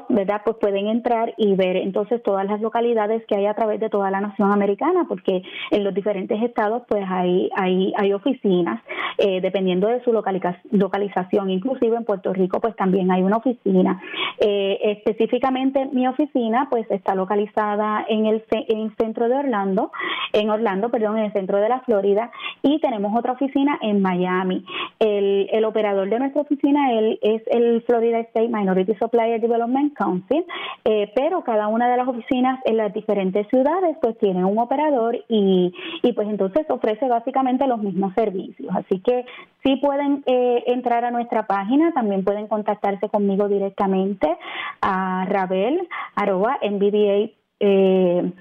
¿verdad? 0.09 0.41
Pues 0.43 0.57
pueden 0.57 0.87
entrar 0.87 1.33
y 1.37 1.55
ver 1.55 1.77
entonces 1.77 2.21
todas 2.21 2.45
las 2.45 2.59
localidades 2.59 3.25
que 3.27 3.35
hay 3.35 3.45
a 3.45 3.53
través 3.53 3.79
de 3.79 3.87
toda 3.89 4.11
la 4.11 4.19
nación 4.19 4.51
americana, 4.51 5.05
porque 5.07 5.41
en 5.71 5.85
los 5.85 5.93
diferentes 5.93 6.43
estados 6.43 6.83
pues 6.89 7.05
hay, 7.07 7.49
hay, 7.55 7.93
hay 7.95 8.11
oficinas, 8.11 8.81
dependiendo 9.17 9.87
de 9.87 10.03
su 10.03 10.11
localización, 10.11 11.49
inclusive 11.49 11.95
en 11.95 12.03
Puerto 12.03 12.33
Rico 12.33 12.40
pues 12.47 12.75
también 12.75 13.11
hay 13.11 13.23
una 13.23 13.37
oficina. 13.37 14.01
Eh, 14.39 14.79
específicamente 14.83 15.89
mi 15.91 16.07
oficina 16.07 16.67
pues 16.69 16.89
está 16.89 17.15
localizada 17.15 18.05
en 18.07 18.25
el, 18.25 18.43
centro 18.97 19.27
de 19.29 19.35
Orlando, 19.35 19.91
en 20.33 20.49
Orlando, 20.49 20.89
perdón, 20.89 21.17
en 21.17 21.25
el 21.25 21.33
centro 21.33 21.59
de 21.59 21.69
la 21.69 21.81
Florida 21.81 22.31
y 22.61 22.79
tenemos 22.79 23.17
otra 23.17 23.33
oficina 23.33 23.77
en 23.81 24.01
Miami. 24.01 24.65
El, 24.99 25.49
el 25.51 25.65
operador 25.65 26.09
de 26.09 26.19
nuestra 26.19 26.41
oficina 26.41 26.93
él, 26.93 27.19
es 27.21 27.41
el 27.47 27.81
Florida 27.83 28.19
State 28.19 28.49
Minority 28.49 28.95
Supplier 28.95 29.39
Development 29.39 29.93
Council, 29.93 30.45
eh, 30.85 31.11
pero 31.15 31.43
cada 31.43 31.67
una 31.67 31.89
de 31.89 31.97
las 31.97 32.07
oficinas 32.07 32.59
en 32.65 32.77
las 32.77 32.93
diferentes 32.93 33.47
ciudades 33.47 33.97
pues 34.01 34.17
tiene 34.19 34.43
un 34.45 34.57
operador 34.57 35.17
y, 35.27 35.73
y 36.03 36.13
pues 36.13 36.27
entonces 36.27 36.65
ofrece 36.69 37.07
básicamente 37.07 37.67
los 37.67 37.81
mismos 37.81 38.13
servicios. 38.15 38.69
Así 38.75 38.99
que 38.99 39.25
sí 39.63 39.75
pueden 39.77 40.23
eh, 40.25 40.63
entrar 40.67 41.05
a 41.05 41.11
nuestra 41.11 41.47
página, 41.47 41.93
también 41.93 42.23
pueden 42.23 42.47
contactarse 42.47 43.09
conmigo 43.09 43.47
directamente 43.47 44.37
a 44.81 45.25
Rabel, 45.25 45.87
arroba, 46.15 46.57
MBDA, 46.61 47.31
eh, 47.59 48.33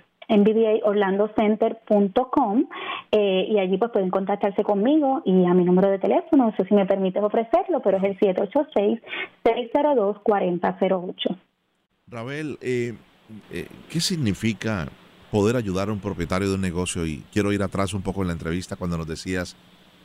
eh, 3.12 3.46
y 3.48 3.58
allí 3.58 3.76
pues 3.76 3.90
pueden 3.90 4.10
contactarse 4.10 4.62
conmigo 4.62 5.22
y 5.24 5.44
a 5.44 5.54
mi 5.54 5.64
número 5.64 5.90
de 5.90 5.98
teléfono, 5.98 6.44
no 6.46 6.56
sé 6.56 6.64
si 6.66 6.74
me 6.74 6.86
permites 6.86 7.20
ofrecerlo, 7.22 7.80
pero 7.82 7.98
es 7.98 8.04
el 8.04 8.16
786-602-4008. 9.44 11.36
Rabel, 12.06 12.58
eh, 12.60 12.94
eh, 13.50 13.66
¿qué 13.90 14.00
significa 14.00 14.86
poder 15.32 15.56
ayudar 15.56 15.88
a 15.88 15.92
un 15.92 15.98
propietario 16.00 16.48
de 16.48 16.54
un 16.54 16.60
negocio? 16.60 17.04
Y 17.04 17.24
quiero 17.32 17.52
ir 17.52 17.62
atrás 17.62 17.94
un 17.94 18.02
poco 18.02 18.22
en 18.22 18.28
la 18.28 18.34
entrevista 18.34 18.76
cuando 18.76 18.96
nos 18.96 19.08
decías, 19.08 19.56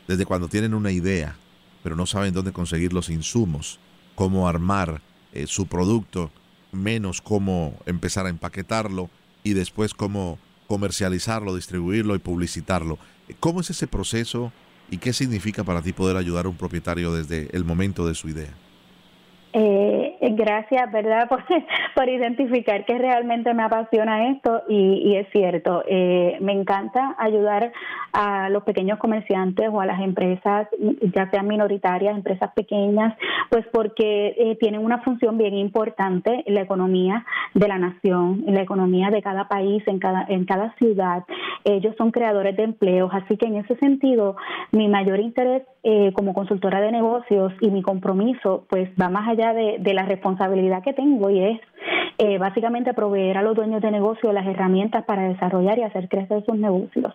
desde 0.08 0.26
cuando 0.26 0.48
tienen 0.48 0.74
una 0.74 0.92
idea, 0.92 1.36
pero 1.84 1.96
no 1.96 2.06
saben 2.06 2.34
dónde 2.34 2.52
conseguir 2.52 2.94
los 2.94 3.10
insumos, 3.10 3.80
cómo 4.16 4.48
armar 4.48 5.02
eh, 5.34 5.48
su 5.48 5.68
producto, 5.68 6.32
menos 6.72 7.22
cómo 7.22 7.74
empezar 7.86 8.26
a 8.26 8.30
empaquetarlo 8.30 9.10
y 9.44 9.54
después 9.54 9.94
cómo 9.94 10.40
comercializarlo, 10.68 11.56
distribuirlo 11.56 12.16
y 12.16 12.20
publicitarlo. 12.20 12.98
¿Cómo 13.40 13.62
es 13.62 13.70
ese 13.70 13.88
proceso 13.88 14.52
y 14.90 14.98
qué 14.98 15.14
significa 15.14 15.64
para 15.64 15.82
ti 15.82 15.94
poder 15.94 16.18
ayudar 16.18 16.46
a 16.46 16.50
un 16.50 16.58
propietario 16.58 17.14
desde 17.14 17.50
el 17.56 17.66
momento 17.66 18.08
de 18.08 18.16
su 18.16 18.30
idea? 18.30 18.54
Eh, 19.54 20.05
gracias, 20.36 20.92
¿verdad?, 20.92 21.28
por, 21.30 21.44
por, 21.96 22.10
identificar 22.10 22.86
que 22.86 22.98
realmente 22.98 23.54
me 23.54 23.64
apasiona 23.64 24.30
esto 24.30 24.64
y, 24.70 25.16
es 25.16 25.28
cierto, 25.32 25.84
eh, 25.88 26.38
me 26.42 26.54
encanta 26.54 27.16
ayudar 27.18 27.72
a 28.14 28.50
los 28.50 28.64
pequeños 28.64 29.00
comerciantes 29.00 29.70
o 29.72 29.82
a 29.82 29.86
las 29.86 30.02
empresas, 30.02 30.68
ya 31.14 31.30
sean 31.32 31.48
minoritarias, 31.48 32.16
empresas 32.16 32.52
pequeñas, 32.54 33.16
pues 33.50 33.66
porque 33.72 34.36
eh, 34.38 34.58
tienen 34.60 34.84
una 34.84 35.02
función 35.02 35.38
bien 35.38 35.56
importante 35.56 36.44
en 36.46 36.54
la 36.54 36.62
economía 36.62 37.26
de 37.54 37.68
la 37.68 37.78
nación, 37.78 38.44
en 38.48 38.56
la 38.56 38.62
economía 38.62 39.10
de 39.10 39.22
cada 39.22 39.48
país, 39.48 39.84
en 39.88 40.00
cada, 40.00 40.26
en 40.28 40.46
cada 40.46 40.74
ciudad. 40.76 41.24
Ellos 41.64 41.96
son 41.98 42.12
creadores 42.12 42.56
de 42.56 42.64
empleos, 42.64 43.12
así 43.14 43.38
que 43.38 43.48
en 43.48 43.58
ese 43.58 43.76
sentido, 43.78 44.36
mi 44.72 44.88
mayor 44.88 45.20
interés 45.20 45.64
eh, 45.88 46.12
como 46.14 46.34
consultora 46.34 46.82
de 46.82 46.92
negocios 46.92 47.54
y 47.62 47.70
mi 47.70 47.84
compromiso, 47.84 48.66
pues 48.70 48.90
va 49.00 49.08
más 49.08 49.30
allá 49.30 49.54
de, 49.54 49.94
la 49.94 50.02
responsabilidad 50.02 50.82
que 50.82 50.94
tengo 50.94 51.30
y 51.30 51.44
es 51.44 51.60
eh, 52.18 52.40
básicamente 52.40 52.96
proveer 52.96 53.38
a 53.38 53.44
los 53.44 53.56
dueños 53.56 53.84
de 53.84 53.92
negocio 53.92 54.34
las 54.34 54.48
herramientas 54.48 55.06
para 55.06 55.28
desarrollar 55.28 55.78
y 55.78 55.84
hacer 55.84 56.10
crecer 56.10 56.44
sus 56.44 56.58
negocios, 56.58 57.14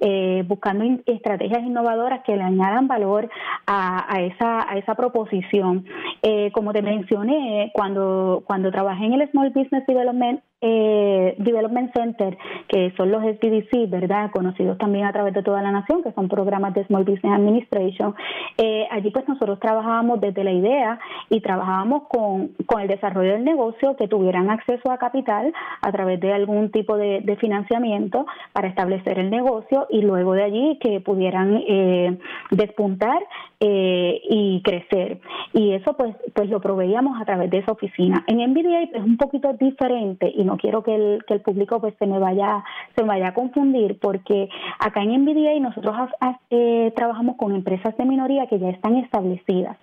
eh, 0.00 0.42
buscando 0.48 0.84
estrategias 1.06 1.62
innovadoras 1.62 2.24
que 2.24 2.36
le 2.36 2.42
añadan 2.42 2.88
valor 2.88 3.30
a, 3.66 4.12
a 4.12 4.20
esa, 4.22 4.68
a 4.68 4.76
esa 4.76 4.96
proposición. 4.96 5.84
Eh, 6.22 6.50
como 6.52 6.72
te 6.72 6.82
mencioné, 6.82 7.70
cuando, 7.72 8.42
cuando 8.44 8.72
trabajé 8.72 9.04
en 9.04 9.12
el 9.12 9.30
Small 9.30 9.50
Business 9.50 9.86
Development, 9.86 10.40
eh, 10.60 11.34
Development 11.38 11.92
Center, 11.94 12.36
que 12.68 12.92
son 12.96 13.10
los 13.10 13.22
SBDC, 13.22 13.88
¿verdad? 13.88 14.30
Conocidos 14.32 14.76
también 14.78 15.06
a 15.06 15.12
través 15.12 15.34
de 15.34 15.42
toda 15.42 15.62
la 15.62 15.70
nación, 15.70 16.02
que 16.02 16.12
son 16.12 16.28
programas 16.28 16.74
de 16.74 16.84
Small 16.86 17.04
Business 17.04 17.32
Administration. 17.32 18.14
Eh, 18.56 18.86
allí 18.90 19.10
pues 19.10 19.28
nosotros 19.28 19.60
trabajábamos 19.60 20.20
desde 20.20 20.42
la 20.42 20.52
idea 20.52 20.98
y 21.30 21.40
trabajábamos 21.40 22.04
con, 22.08 22.48
con 22.66 22.80
el 22.80 22.88
desarrollo 22.88 23.32
del 23.32 23.44
negocio, 23.44 23.96
que 23.96 24.08
tuvieran 24.08 24.50
acceso 24.50 24.90
a 24.90 24.98
capital 24.98 25.52
a 25.80 25.92
través 25.92 26.20
de 26.20 26.32
algún 26.32 26.70
tipo 26.70 26.96
de, 26.96 27.36
financiamiento 27.38 28.26
para 28.52 28.66
establecer 28.66 29.18
el 29.18 29.30
negocio 29.30 29.86
y 29.90 30.02
luego 30.02 30.32
de 30.32 30.42
allí 30.42 30.78
que 30.80 31.00
pudieran 31.00 31.62
eh, 31.68 32.18
despuntar 32.50 33.18
eh, 33.60 34.20
y 34.30 34.62
crecer. 34.62 35.20
Y 35.52 35.72
eso 35.72 35.94
pues, 35.94 36.14
pues 36.34 36.48
lo 36.48 36.60
proveíamos 36.60 37.20
a 37.20 37.24
través 37.24 37.50
de 37.50 37.58
esa 37.58 37.72
oficina. 37.72 38.24
En 38.26 38.38
MBDA 38.38 38.82
es 38.82 39.04
un 39.04 39.16
poquito 39.16 39.52
diferente 39.54 40.32
y 40.34 40.44
no 40.44 40.56
quiero 40.56 40.82
que 40.82 40.94
el, 40.94 41.24
que 41.26 41.34
el 41.34 41.40
público 41.40 41.80
pues 41.80 41.94
se 41.98 42.06
me 42.06 42.18
vaya 42.18 42.64
se 42.94 43.02
me 43.02 43.08
vaya 43.08 43.28
a 43.28 43.34
confundir 43.34 43.98
porque 43.98 44.48
acá 44.78 45.02
en 45.02 45.22
MBDA 45.22 45.58
nosotros 45.60 45.96
eh, 46.50 46.92
trabajamos 46.94 47.36
con 47.36 47.54
empresas 47.54 47.96
de 47.96 48.04
minoría 48.04 48.46
que 48.46 48.58
ya 48.58 48.70
están 48.70 48.96
establecidas. 48.96 49.76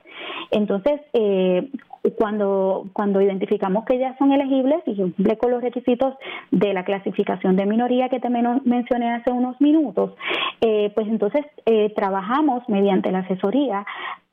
Entonces, 0.52 1.02
eh, 1.14 1.70
cuando, 2.12 2.88
cuando 2.94 3.22
identificamos 3.22 3.86
que 3.86 3.98
ya 3.98 4.18
son 4.18 4.32
elegibles 4.32 4.82
y 4.86 4.96
cumple 4.96 5.38
con 5.38 5.52
los 5.52 5.62
requisitos 5.62 6.14
de 6.52 6.74
la 6.74 6.84
clasificación 6.84 7.56
de 7.56 7.66
minoría 7.66 8.10
que 8.10 8.20
también 8.20 8.62
mencioné 8.66 9.12
hace 9.12 9.32
unos 9.32 9.60
minutos, 9.60 10.14
eh, 10.62 10.92
pues 10.96 11.08
entonces 11.08 11.46
eh, 11.66 11.94
trabajamos 11.96 12.68
mediante 12.70 13.12
la 13.12 13.20
asesoría 13.20 13.86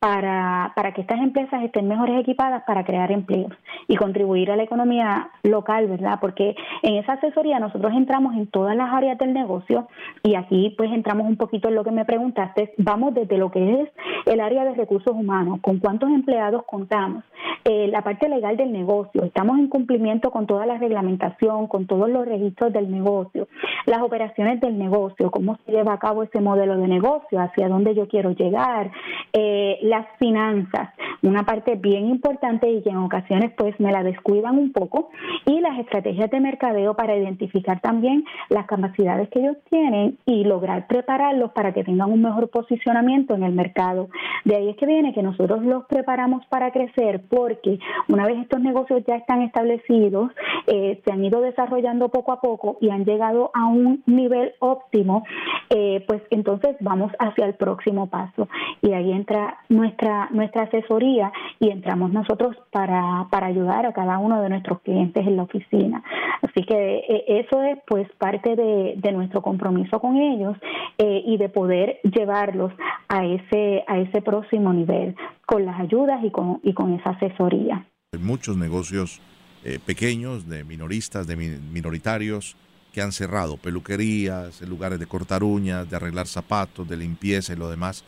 para, 0.02 0.73
para 0.75 0.90
que 0.92 1.02
estas 1.02 1.21
empresas 1.21 1.62
estén 1.62 1.87
mejores 1.87 2.18
equipadas 2.18 2.64
para 2.66 2.85
crear 2.85 3.12
empleos 3.12 3.52
y 3.87 3.94
contribuir 3.94 4.50
a 4.50 4.56
la 4.56 4.64
economía 4.64 5.30
local, 5.44 5.87
¿verdad? 5.87 6.18
Porque 6.21 6.56
en 6.82 6.94
esa 6.94 7.12
asesoría 7.12 7.61
nosotros 7.61 7.92
entramos 7.92 8.35
en 8.35 8.49
todas 8.49 8.75
las 8.75 8.92
áreas 8.92 9.16
del 9.18 9.32
negocio 9.32 9.87
y 10.25 10.35
aquí 10.35 10.75
pues 10.76 10.90
entramos 10.90 11.28
un 11.28 11.37
poquito 11.37 11.68
en 11.68 11.76
lo 11.76 11.85
que 11.85 11.92
me 11.92 12.04
preguntaste, 12.04 12.75
vamos 12.78 13.14
desde 13.14 13.38
lo 13.38 13.52
que 13.52 13.82
es 13.82 13.90
el 14.26 14.40
área 14.40 14.64
de 14.64 14.75
recursos 14.75 15.14
humanos, 15.14 15.61
con 15.61 15.78
cuántos 15.78 16.11
empleados 16.11 16.64
contamos, 16.64 17.23
eh, 17.64 17.87
la 17.87 18.02
parte 18.02 18.28
legal 18.28 18.56
del 18.56 18.73
negocio, 18.73 19.23
estamos 19.23 19.56
en 19.61 19.68
cumplimiento 19.68 20.32
con 20.32 20.49
toda 20.49 20.66
la 20.66 20.78
reglamentación, 20.78 21.68
con 21.68 21.87
todos 21.87 22.11
los 22.11 22.26
registros 22.26 22.73
del 22.73 22.90
negocio, 22.90 23.47
las 23.87 24.03
operaciones 24.03 24.61
del 24.61 24.79
negocio, 24.79 25.31
cómo 25.31 25.59
se 25.65 25.73
lleva 25.73 25.95
a 25.95 25.99
cabo 25.99 26.23
ese 26.23 26.41
modelo 26.41 26.77
de 26.77 26.89
negocio, 26.89 27.41
hacia 27.41 27.69
dónde 27.69 27.95
yo 27.95 28.09
quiero 28.09 28.31
llegar, 28.33 28.91
eh, 29.33 29.79
las 29.83 30.07
finanzas, 30.19 30.91
una 31.23 31.45
parte 31.45 31.77
bien 31.77 32.07
importante 32.07 32.71
y 32.71 32.83
que 32.83 32.91
en 32.91 32.99
ocasiones 32.99 33.53
pues 33.57 33.79
me 33.81 33.93
la 33.93 34.03
descuidan 34.03 34.59
un 34.59 34.73
poco, 34.73 35.11
y 35.47 35.61
las 35.61 35.79
estrategias 35.79 36.31
de 36.31 36.41
mercadeo 36.41 36.95
para 36.95 37.17
identificar 37.17 37.81
también 37.81 38.25
las 38.49 38.67
capacidades 38.67 39.29
que 39.31 39.41
ellos 39.41 39.57
tienen 39.71 40.19
y 40.27 40.45
lograr 40.45 40.87
prepararlos 40.87 41.53
para 41.53 41.73
que 41.73 41.85
tengan 41.85 42.11
un 42.11 42.23
mejor 42.23 42.51
posicionamiento 42.51 43.35
en 43.35 43.43
el 43.43 43.53
mercado. 43.53 44.09
De 44.45 44.57
ahí 44.57 44.69
es 44.69 44.77
que 44.77 44.87
viene 44.87 45.15
que 45.15 45.23
nosotros 45.23 45.62
los 45.65 45.85
preparamos 45.87 46.45
para 46.47 46.71
crecer 46.73 47.23
porque 47.29 47.79
una 48.09 48.27
vez 48.27 48.39
estos 48.39 48.61
negocios 48.61 49.03
ya 49.07 49.17
están 49.17 49.43
establecidos, 49.43 50.31
eh, 50.67 51.01
se 51.05 51.12
han 51.12 51.25
ido 51.25 51.41
desarrollando 51.41 52.09
poco 52.09 52.33
a 52.33 52.41
poco 52.41 52.79
y 52.81 52.91
han 52.91 53.05
llegado 53.05 53.51
a 53.55 53.67
un 53.73 54.02
nivel 54.07 54.52
óptimo, 54.61 55.25
eh, 55.71 56.05
pues 56.07 56.23
entonces 56.31 56.76
vamos 56.81 57.12
hacia 57.19 57.47
el 57.47 57.55
próximo 57.55 58.09
paso. 58.09 58.49
Y 58.81 58.93
ahí 58.93 59.12
entra 59.12 59.59
nuestra, 59.69 60.29
nuestra 60.31 60.64
asesoría 60.64 61.33
y 61.59 61.71
entramos 61.71 62.12
nosotros 62.12 62.57
para, 62.71 63.26
para 63.31 63.47
ayudar 63.47 63.87
a 63.87 63.93
cada 63.93 64.19
uno 64.19 64.41
de 64.43 64.49
nuestros 64.49 64.81
clientes 64.83 65.26
en 65.26 65.37
la 65.37 65.43
oficina. 65.43 66.02
Así 66.43 66.64
que 66.64 66.99
eh, 67.09 67.25
eso 67.29 67.62
es 67.62 67.79
pues 67.87 68.09
parte 68.19 68.57
de, 68.57 68.95
de 68.97 69.12
nuestro 69.12 69.43
compromiso 69.43 70.00
con 70.00 70.17
ellos 70.17 70.57
eh, 70.99 71.23
y 71.26 71.37
de 71.38 71.49
poder 71.49 72.00
llevarlos 72.02 72.73
a 73.09 73.25
ese, 73.25 73.85
a 73.87 73.99
ese 73.99 74.23
próximo 74.23 74.73
nivel 74.73 75.14
con 75.47 75.64
las 75.64 75.81
ayudas 75.81 76.23
y 76.25 76.31
con, 76.31 76.61
y 76.62 76.73
con 76.73 76.95
esa 76.95 77.11
asesoría. 77.11 77.85
Muchos 78.19 78.57
negocios 78.57 79.21
eh, 79.64 79.79
pequeños, 79.85 80.49
de 80.49 80.64
minoristas, 80.64 81.26
de 81.26 81.37
minoritarios, 81.37 82.57
que 82.93 83.03
han 83.03 83.13
cerrado, 83.13 83.57
peluquerías, 83.57 84.61
lugares 84.63 84.99
de 84.99 85.07
cortar 85.07 85.43
uñas, 85.43 85.89
de 85.89 85.97
arreglar 85.97 86.27
zapatos, 86.27 86.89
de 86.89 86.97
limpieza 86.97 87.53
y 87.53 87.57
lo 87.57 87.71
demás. 87.71 88.05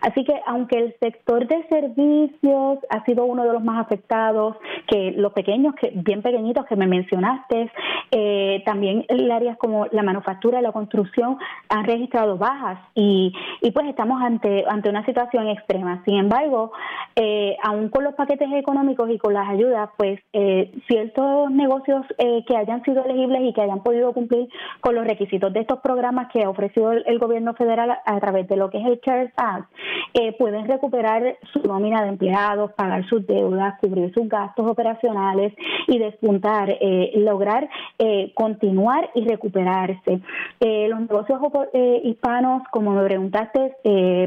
Así 0.00 0.24
que 0.24 0.34
aunque 0.46 0.78
el 0.78 0.94
sector 1.00 1.46
de 1.48 1.66
servicios 1.68 2.78
ha 2.88 3.04
sido 3.04 3.24
uno 3.24 3.44
de 3.44 3.52
los 3.52 3.64
más 3.64 3.84
afectados, 3.84 4.56
que 4.88 5.12
los 5.12 5.32
pequeños, 5.32 5.74
que 5.74 5.92
bien 5.94 6.22
pequeñitos 6.22 6.66
que 6.66 6.76
me 6.76 6.86
mencionaste, 6.86 7.70
eh, 8.10 8.62
también 8.64 9.04
áreas 9.30 9.56
como 9.58 9.86
la 9.92 10.02
manufactura 10.02 10.58
y 10.58 10.62
la 10.62 10.72
construcción 10.72 11.38
han 11.68 11.84
registrado 11.84 12.36
bajas 12.36 12.78
y, 12.94 13.32
y 13.60 13.70
pues 13.70 13.86
estamos 13.86 14.20
ante, 14.22 14.64
ante 14.68 14.88
una 14.88 15.04
situación 15.04 15.48
extrema. 15.48 16.02
Sin 16.04 16.16
embargo, 16.16 16.72
eh, 17.16 17.56
aún 17.62 17.88
con 17.88 18.04
los 18.04 18.14
paquetes 18.14 18.48
económicos 18.52 19.10
y 19.10 19.18
con 19.18 19.34
las 19.34 19.48
ayudas, 19.48 19.90
pues 19.96 20.20
eh, 20.32 20.72
ciertos 20.86 21.50
negocios 21.50 22.06
eh, 22.18 22.44
que 22.46 22.56
hayan 22.56 22.82
sido 22.84 23.04
elegibles 23.04 23.42
y 23.42 23.52
que 23.52 23.62
hayan 23.62 23.82
podido 23.82 24.12
cumplir 24.12 24.48
con 24.80 24.94
los 24.94 25.06
requisitos 25.06 25.52
de 25.52 25.60
estos 25.60 25.80
programas 25.80 26.30
que 26.32 26.44
ha 26.44 26.50
ofrecido 26.50 26.92
el, 26.92 27.18
gobierno 27.18 27.54
federal 27.54 27.98
a, 28.04 28.20
través 28.20 28.46
de 28.48 28.56
lo 28.56 28.70
que 28.70 28.78
es 28.78 28.86
el 28.86 29.00
CARES 29.00 29.32
Act, 29.36 29.68
pueden 30.38 30.66
recuperar 30.66 31.36
su 31.52 31.60
nómina 31.60 32.02
de 32.02 32.08
empleados, 32.08 32.72
pagar 32.72 33.06
sus 33.08 33.26
deudas, 33.26 33.78
cubrir 33.80 34.12
sus 34.12 34.28
gastos 34.28 34.68
operacionales 34.68 35.52
y 35.86 35.98
despuntar, 35.98 36.70
eh, 36.80 37.12
lograr 37.16 37.68
eh, 37.98 38.32
continuar 38.34 39.10
y 39.14 39.26
recuperarse. 39.26 40.20
Eh, 40.60 40.88
los 40.88 41.00
negocios 41.00 41.40
hispanos, 42.04 42.62
como 42.70 42.92
me 42.92 43.04
preguntaste, 43.04 43.76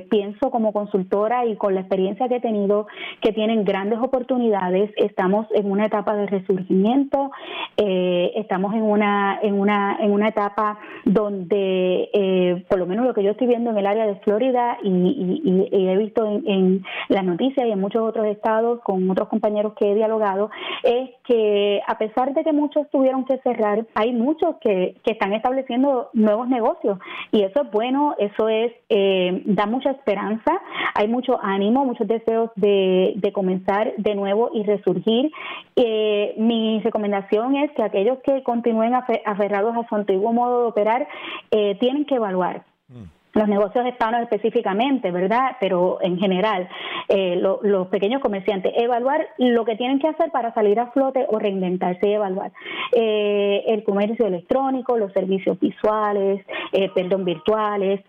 pienso 0.09 0.51
como 0.51 0.73
consultora 0.73 1.45
y 1.45 1.55
con 1.55 1.75
la 1.75 1.81
experiencia 1.81 2.27
que 2.27 2.37
he 2.37 2.41
tenido 2.41 2.87
que 3.21 3.31
tienen 3.31 3.63
grandes 3.63 3.99
oportunidades. 3.99 4.91
Estamos 4.97 5.47
en 5.53 5.69
una 5.69 5.85
etapa 5.85 6.15
de 6.15 6.25
resurgimiento, 6.27 7.31
estamos 7.77 8.73
en 8.73 8.83
una 8.83 9.39
en 9.41 9.59
una 9.59 9.97
en 9.99 10.11
una 10.11 10.29
etapa 10.29 10.79
donde, 11.05 12.63
por 12.69 12.79
lo 12.79 12.85
menos 12.85 13.05
lo 13.05 13.13
que 13.13 13.23
yo 13.23 13.31
estoy 13.31 13.47
viendo 13.47 13.71
en 13.71 13.77
el 13.77 13.85
área 13.85 14.05
de 14.05 14.15
Florida 14.15 14.77
y, 14.83 15.69
he 15.71 15.97
visto 15.97 16.25
en, 16.25 16.47
en 16.47 16.85
las 17.09 17.23
noticias 17.23 17.65
y 17.65 17.71
en 17.71 17.79
muchos 17.79 18.01
otros 18.01 18.25
estados 18.27 18.81
con 18.81 19.09
otros 19.09 19.27
compañeros 19.29 19.73
que 19.73 19.91
he 19.91 19.95
dialogado, 19.95 20.49
es 20.83 21.09
que 21.25 21.81
a 21.87 21.97
pesar 21.97 22.33
de 22.33 22.43
que 22.43 22.53
muchos 22.53 22.89
tuvieron 22.89 23.25
que 23.25 23.37
cerrar, 23.39 23.85
hay 23.95 24.13
muchos 24.13 24.55
que, 24.61 24.95
que 25.03 25.11
están 25.11 25.33
estableciendo 25.33 26.09
nuevos 26.13 26.47
negocios 26.47 26.99
y 27.31 27.43
eso 27.43 27.61
es 27.63 27.71
bueno, 27.71 28.15
eso 28.17 28.49
es 28.49 28.71
eh, 28.89 29.41
da 29.45 29.65
mucha 29.65 29.91
esperanza, 29.91 30.51
hay 30.93 31.07
mucho 31.07 31.39
ánimo, 31.41 31.85
muchos 31.85 32.07
deseos 32.07 32.51
de, 32.55 33.13
de 33.15 33.31
comenzar 33.31 33.93
de 33.97 34.15
nuevo 34.15 34.49
y 34.53 34.63
resurgir. 34.63 35.31
Eh, 35.75 36.33
mi 36.37 36.81
recomendación 36.81 37.55
es 37.55 37.71
que 37.71 37.83
aquellos 37.83 38.19
que 38.19 38.43
continúen 38.43 38.93
aferrados 38.93 39.75
a 39.75 39.87
su 39.87 39.95
antiguo 39.95 40.33
modo 40.33 40.63
de 40.63 40.67
operar 40.67 41.07
eh, 41.51 41.77
tienen 41.79 42.05
que 42.05 42.15
evaluar. 42.15 42.63
Mm 42.89 43.20
los 43.33 43.47
negocios 43.47 43.85
hispanos 43.87 44.21
específicamente, 44.21 45.11
¿verdad? 45.11 45.57
Pero 45.59 45.99
en 46.01 46.17
general, 46.17 46.67
eh, 47.07 47.37
los 47.37 47.87
pequeños 47.87 48.21
comerciantes, 48.21 48.73
evaluar 48.75 49.27
lo 49.37 49.63
que 49.65 49.75
tienen 49.75 49.99
que 49.99 50.07
hacer 50.07 50.31
para 50.31 50.53
salir 50.53 50.79
a 50.79 50.91
flote 50.91 51.25
o 51.29 51.39
reinventarse 51.39 52.07
y 52.07 52.13
evaluar 52.13 52.51
eh, 52.91 53.63
el 53.67 53.83
comercio 53.83 54.27
electrónico, 54.27 54.97
los 54.97 55.13
servicios 55.13 55.59
visuales, 55.59 56.45
eh, 56.73 56.89
perdón, 56.93 57.25
virtuales, 57.25 58.01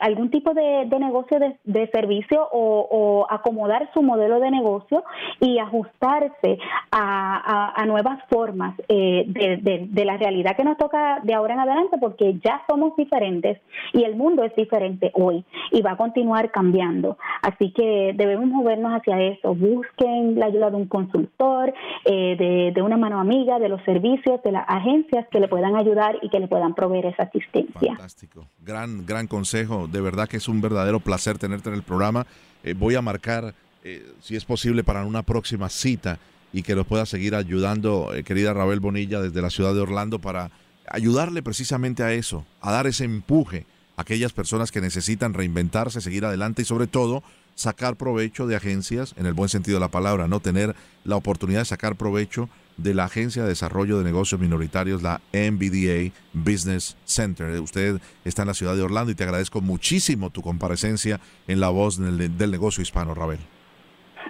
algún 0.00 0.30
tipo 0.30 0.54
de, 0.54 0.86
negocio 0.98 1.38
de, 1.64 1.90
servicio 1.90 2.48
o, 2.52 3.26
acomodar 3.28 3.90
su 3.92 4.02
modelo 4.02 4.40
de 4.40 4.50
negocio 4.50 5.04
y 5.40 5.58
ajustarse 5.58 6.58
a, 6.90 7.84
nuevas 7.86 8.18
formas 8.30 8.74
de, 8.88 9.88
de 9.88 10.04
la 10.04 10.16
realidad 10.16 10.56
que 10.56 10.64
nos 10.64 10.78
toca 10.78 11.20
de 11.22 11.34
ahora 11.34 11.54
en 11.54 11.60
adelante, 11.60 11.98
porque 12.00 12.34
ya 12.42 12.62
somos 12.66 12.96
diferentes 12.96 13.58
y 13.92 14.04
el 14.04 14.16
mundo 14.16 14.44
es 14.44 14.54
diferente 14.56 15.10
hoy 15.14 15.44
y 15.70 15.82
va 15.82 15.92
a 15.92 15.96
continuar 15.96 16.50
cambiando. 16.50 17.18
Así 17.42 17.72
que 17.72 18.12
debemos 18.14 18.46
movernos 18.46 18.92
hacia 18.92 19.20
eso. 19.20 19.54
Busquen 19.54 20.38
la 20.38 20.46
ayuda 20.46 20.70
de 20.70 20.76
un 20.76 20.86
consultor, 20.86 21.72
eh, 22.04 22.72
de, 22.74 22.82
una 22.82 22.96
mano 22.96 23.20
amiga, 23.20 23.58
de 23.58 23.68
los 23.68 23.82
servicios, 23.84 24.42
de 24.42 24.52
las 24.52 24.64
agencias 24.68 25.26
que 25.30 25.40
le 25.40 25.48
puedan 25.48 25.76
ayudar 25.76 26.18
y 26.22 26.28
que 26.28 26.40
le 26.40 26.48
puedan 26.48 26.74
proveer 26.74 27.06
esa 27.06 27.24
asistencia. 27.24 27.92
Fantástico. 27.94 28.46
Gran, 28.60 29.06
gran 29.06 29.26
consejo. 29.26 29.86
De 29.88 30.00
verdad 30.00 30.28
que 30.28 30.36
es 30.36 30.48
un 30.48 30.60
verdadero 30.60 31.00
placer 31.00 31.38
tenerte 31.38 31.70
en 31.70 31.76
el 31.76 31.82
programa. 31.82 32.26
Eh, 32.62 32.74
voy 32.76 32.94
a 32.94 33.02
marcar, 33.02 33.54
eh, 33.84 34.02
si 34.20 34.36
es 34.36 34.44
posible, 34.44 34.84
para 34.84 35.04
una 35.04 35.22
próxima 35.22 35.68
cita 35.68 36.18
y 36.52 36.62
que 36.62 36.74
nos 36.74 36.86
pueda 36.86 37.04
seguir 37.04 37.34
ayudando, 37.34 38.10
querida 38.24 38.52
Rabel 38.52 38.78
Bonilla, 38.78 39.20
desde 39.20 39.42
la 39.42 39.50
ciudad 39.50 39.74
de 39.74 39.80
Orlando 39.80 40.20
para 40.20 40.50
ayudarle 40.88 41.42
precisamente 41.42 42.02
a 42.02 42.12
eso, 42.12 42.44
a 42.60 42.72
dar 42.72 42.86
ese 42.86 43.04
empuje 43.04 43.66
a 43.96 44.02
aquellas 44.02 44.32
personas 44.32 44.72
que 44.72 44.80
necesitan 44.80 45.34
reinventarse, 45.34 46.00
seguir 46.00 46.24
adelante 46.24 46.62
y 46.62 46.64
sobre 46.64 46.86
todo 46.86 47.22
sacar 47.54 47.96
provecho 47.96 48.46
de 48.46 48.56
agencias, 48.56 49.14
en 49.16 49.26
el 49.26 49.34
buen 49.34 49.48
sentido 49.48 49.76
de 49.76 49.80
la 49.80 49.90
palabra, 49.90 50.26
no 50.26 50.40
tener 50.40 50.74
la 51.04 51.16
oportunidad 51.16 51.60
de 51.60 51.66
sacar 51.66 51.96
provecho 51.96 52.48
de 52.76 52.92
la 52.92 53.04
Agencia 53.04 53.42
de 53.42 53.50
Desarrollo 53.50 53.98
de 53.98 54.04
Negocios 54.04 54.40
Minoritarios, 54.40 55.02
la 55.02 55.20
MBDA 55.32 56.12
Business 56.32 56.96
Center. 57.04 57.60
Usted 57.60 58.00
está 58.24 58.42
en 58.42 58.48
la 58.48 58.54
ciudad 58.54 58.74
de 58.74 58.82
Orlando 58.82 59.12
y 59.12 59.14
te 59.14 59.22
agradezco 59.22 59.60
muchísimo 59.60 60.30
tu 60.30 60.42
comparecencia 60.42 61.20
en 61.46 61.60
la 61.60 61.68
voz 61.68 61.98
del, 61.98 62.36
del 62.36 62.50
negocio 62.50 62.82
hispano, 62.82 63.14
Rabel. 63.14 63.38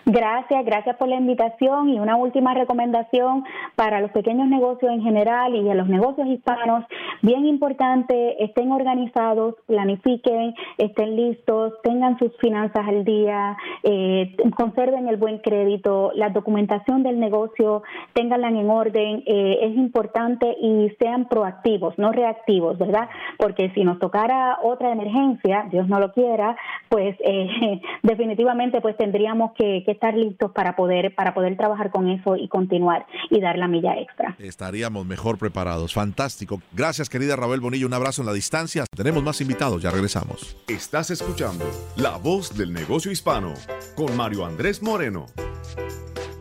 Gracias, 0.06 0.66
gracias 0.66 0.96
por 0.96 1.08
la 1.08 1.16
invitación 1.16 1.88
y 1.88 1.98
una 1.98 2.16
última 2.16 2.52
recomendación 2.52 3.42
para 3.74 4.00
los 4.00 4.10
pequeños 4.10 4.48
negocios 4.48 4.92
en 4.92 5.00
general 5.00 5.54
y 5.54 5.70
a 5.70 5.74
los 5.74 5.88
negocios 5.88 6.28
hispanos. 6.28 6.84
Bien 7.22 7.46
importante, 7.46 8.44
estén 8.44 8.70
organizados, 8.70 9.54
planifiquen, 9.66 10.54
estén 10.76 11.16
listos, 11.16 11.72
tengan 11.82 12.18
sus 12.18 12.36
finanzas 12.36 12.86
al 12.86 13.06
día, 13.06 13.56
eh, 13.82 14.36
conserven 14.54 15.08
el 15.08 15.16
buen 15.16 15.38
crédito, 15.38 16.12
la 16.14 16.28
documentación 16.28 17.02
del 17.02 17.18
negocio, 17.18 17.82
ténganla 18.12 18.48
en 18.48 18.68
orden. 18.68 19.22
Eh, 19.24 19.58
es 19.62 19.74
importante 19.74 20.54
y 20.60 20.90
sean 20.98 21.28
proactivos, 21.28 21.98
no 21.98 22.12
reactivos, 22.12 22.76
¿verdad? 22.76 23.08
Porque 23.38 23.70
si 23.70 23.84
nos 23.84 23.98
tocara 24.00 24.58
otra 24.62 24.92
emergencia, 24.92 25.66
Dios 25.70 25.88
no 25.88 25.98
lo 25.98 26.12
quiera, 26.12 26.56
pues 26.90 27.16
eh, 27.20 27.80
definitivamente 28.02 28.82
pues 28.82 28.98
tendríamos 28.98 29.52
que 29.52 29.93
estar 29.94 30.14
listos 30.14 30.52
para 30.52 30.76
poder, 30.76 31.14
para 31.14 31.34
poder 31.34 31.56
trabajar 31.56 31.90
con 31.90 32.08
eso 32.08 32.36
y 32.36 32.48
continuar 32.48 33.06
y 33.30 33.40
dar 33.40 33.58
la 33.58 33.68
milla 33.68 33.94
extra. 33.98 34.36
Estaríamos 34.38 35.06
mejor 35.06 35.38
preparados. 35.38 35.94
Fantástico. 35.94 36.60
Gracias, 36.72 37.08
querida 37.08 37.36
Rabel 37.36 37.60
Bonillo. 37.60 37.86
Un 37.86 37.94
abrazo 37.94 38.22
en 38.22 38.26
la 38.26 38.32
distancia. 38.32 38.84
Tenemos 38.94 39.22
más 39.22 39.40
invitados. 39.40 39.82
Ya 39.82 39.90
regresamos. 39.90 40.56
Estás 40.68 41.10
escuchando 41.10 41.64
La 41.96 42.16
Voz 42.16 42.56
del 42.56 42.72
Negocio 42.72 43.10
Hispano 43.10 43.54
con 43.96 44.16
Mario 44.16 44.44
Andrés 44.44 44.82
Moreno. 44.82 45.26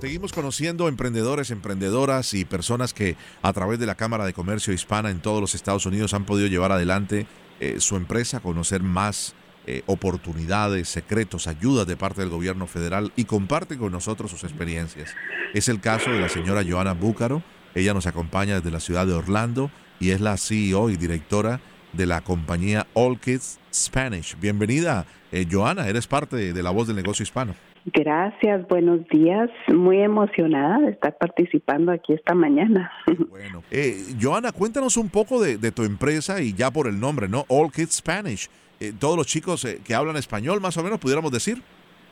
Seguimos 0.03 0.33
conociendo 0.33 0.89
emprendedores, 0.89 1.49
emprendedoras 1.49 2.33
y 2.33 2.43
personas 2.43 2.93
que 2.93 3.15
a 3.41 3.53
través 3.53 3.79
de 3.79 3.85
la 3.85 3.95
Cámara 3.95 4.25
de 4.25 4.33
Comercio 4.33 4.73
Hispana 4.73 5.09
en 5.09 5.21
todos 5.21 5.39
los 5.39 5.55
Estados 5.55 5.85
Unidos 5.85 6.13
han 6.13 6.25
podido 6.25 6.49
llevar 6.49 6.73
adelante 6.73 7.25
eh, 7.61 7.79
su 7.79 7.95
empresa, 7.95 8.41
conocer 8.41 8.83
más 8.83 9.33
eh, 9.65 9.81
oportunidades, 9.85 10.89
secretos, 10.89 11.47
ayudas 11.47 11.87
de 11.87 11.95
parte 11.95 12.21
del 12.21 12.29
gobierno 12.29 12.67
federal 12.67 13.13
y 13.15 13.25
comparte 13.25 13.77
con 13.77 13.91
nosotros 13.91 14.29
sus 14.29 14.43
experiencias. 14.43 15.15
Es 15.53 15.69
el 15.69 15.79
caso 15.79 16.11
de 16.11 16.19
la 16.19 16.29
señora 16.29 16.63
Joana 16.67 16.93
Búcaro. 16.93 17.43
Ella 17.73 17.93
nos 17.93 18.05
acompaña 18.05 18.55
desde 18.55 18.71
la 18.71 18.79
ciudad 18.79 19.07
de 19.07 19.13
Orlando 19.13 19.71
y 19.99 20.09
es 20.09 20.19
la 20.19 20.37
CEO 20.37 20.89
y 20.89 20.97
directora 20.97 21.61
de 21.93 22.05
la 22.05 22.21
compañía 22.21 22.87
All 22.93 23.19
Kids 23.19 23.59
Spanish. 23.73 24.37
Bienvenida, 24.39 25.05
eh, 25.31 25.47
Joana, 25.49 25.87
eres 25.87 26.07
parte 26.07 26.53
de 26.53 26.63
la 26.63 26.71
voz 26.71 26.87
del 26.87 26.97
negocio 26.97 27.23
hispano. 27.23 27.55
Gracias, 27.85 28.67
buenos 28.67 29.07
días. 29.09 29.49
Muy 29.67 30.01
emocionada 30.01 30.79
de 30.79 30.91
estar 30.91 31.17
participando 31.17 31.91
aquí 31.91 32.13
esta 32.13 32.33
mañana. 32.33 32.91
Bueno, 33.29 33.63
eh, 33.71 34.15
Joana, 34.21 34.51
cuéntanos 34.51 34.95
un 34.95 35.09
poco 35.09 35.41
de, 35.41 35.57
de, 35.57 35.71
tu 35.71 35.83
empresa 35.83 36.41
y 36.41 36.53
ya 36.53 36.71
por 36.71 36.87
el 36.87 36.99
nombre, 36.99 37.27
¿no? 37.27 37.45
All 37.47 37.71
Kids 37.71 37.95
Spanish. 37.95 38.49
Eh, 38.83 38.91
todos 38.99 39.15
los 39.15 39.27
chicos 39.27 39.63
eh, 39.63 39.79
que 39.81 39.95
hablan 39.95 40.17
español, 40.17 40.59
más 40.59 40.75
o 40.75 40.83
menos, 40.83 40.99
pudiéramos 40.99 41.31
decir? 41.31 41.61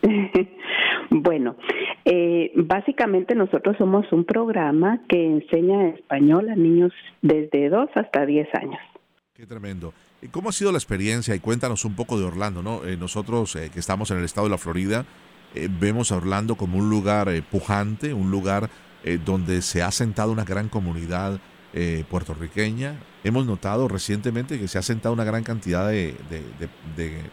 bueno, 1.10 1.57
eh, 2.05 2.53
básicamente 2.55 3.36
nosotros 3.36 3.75
somos 3.77 4.10
un 4.13 4.23
programa 4.23 5.01
que 5.10 5.21
enseña 5.21 5.89
español 5.89 6.47
a 6.47 6.55
niños 6.55 6.93
desde 7.21 7.67
2 7.67 7.89
hasta 7.95 8.25
10 8.25 8.47
años. 8.55 8.79
Qué 9.34 9.45
tremendo. 9.45 9.93
¿Cómo 10.31 10.47
ha 10.47 10.53
sido 10.53 10.71
la 10.71 10.77
experiencia? 10.77 11.36
Y 11.36 11.39
cuéntanos 11.39 11.84
un 11.84 11.93
poco 11.93 12.17
de 12.17 12.23
Orlando, 12.23 12.63
¿no? 12.63 12.79
nosotros 12.97 13.57
que 13.73 13.79
estamos 13.79 14.10
en 14.12 14.19
el 14.19 14.23
estado 14.23 14.47
de 14.47 14.51
la 14.51 14.57
Florida, 14.60 15.03
vemos 15.79 16.12
a 16.12 16.17
Orlando 16.17 16.55
como 16.55 16.77
un 16.77 16.89
lugar 16.89 17.27
pujante, 17.49 18.13
un 18.13 18.29
lugar 18.29 18.69
donde 19.25 19.63
se 19.63 19.81
ha 19.81 19.89
sentado 19.89 20.31
una 20.31 20.45
gran 20.45 20.69
comunidad 20.69 21.39
eh, 21.73 22.03
puertorriqueña. 22.10 22.95
Hemos 23.23 23.45
notado 23.45 23.88
recientemente 23.88 24.60
que 24.60 24.67
se 24.67 24.77
ha 24.77 24.81
sentado 24.81 25.13
una 25.13 25.23
gran 25.23 25.43
cantidad 25.43 25.88
de, 25.89 26.15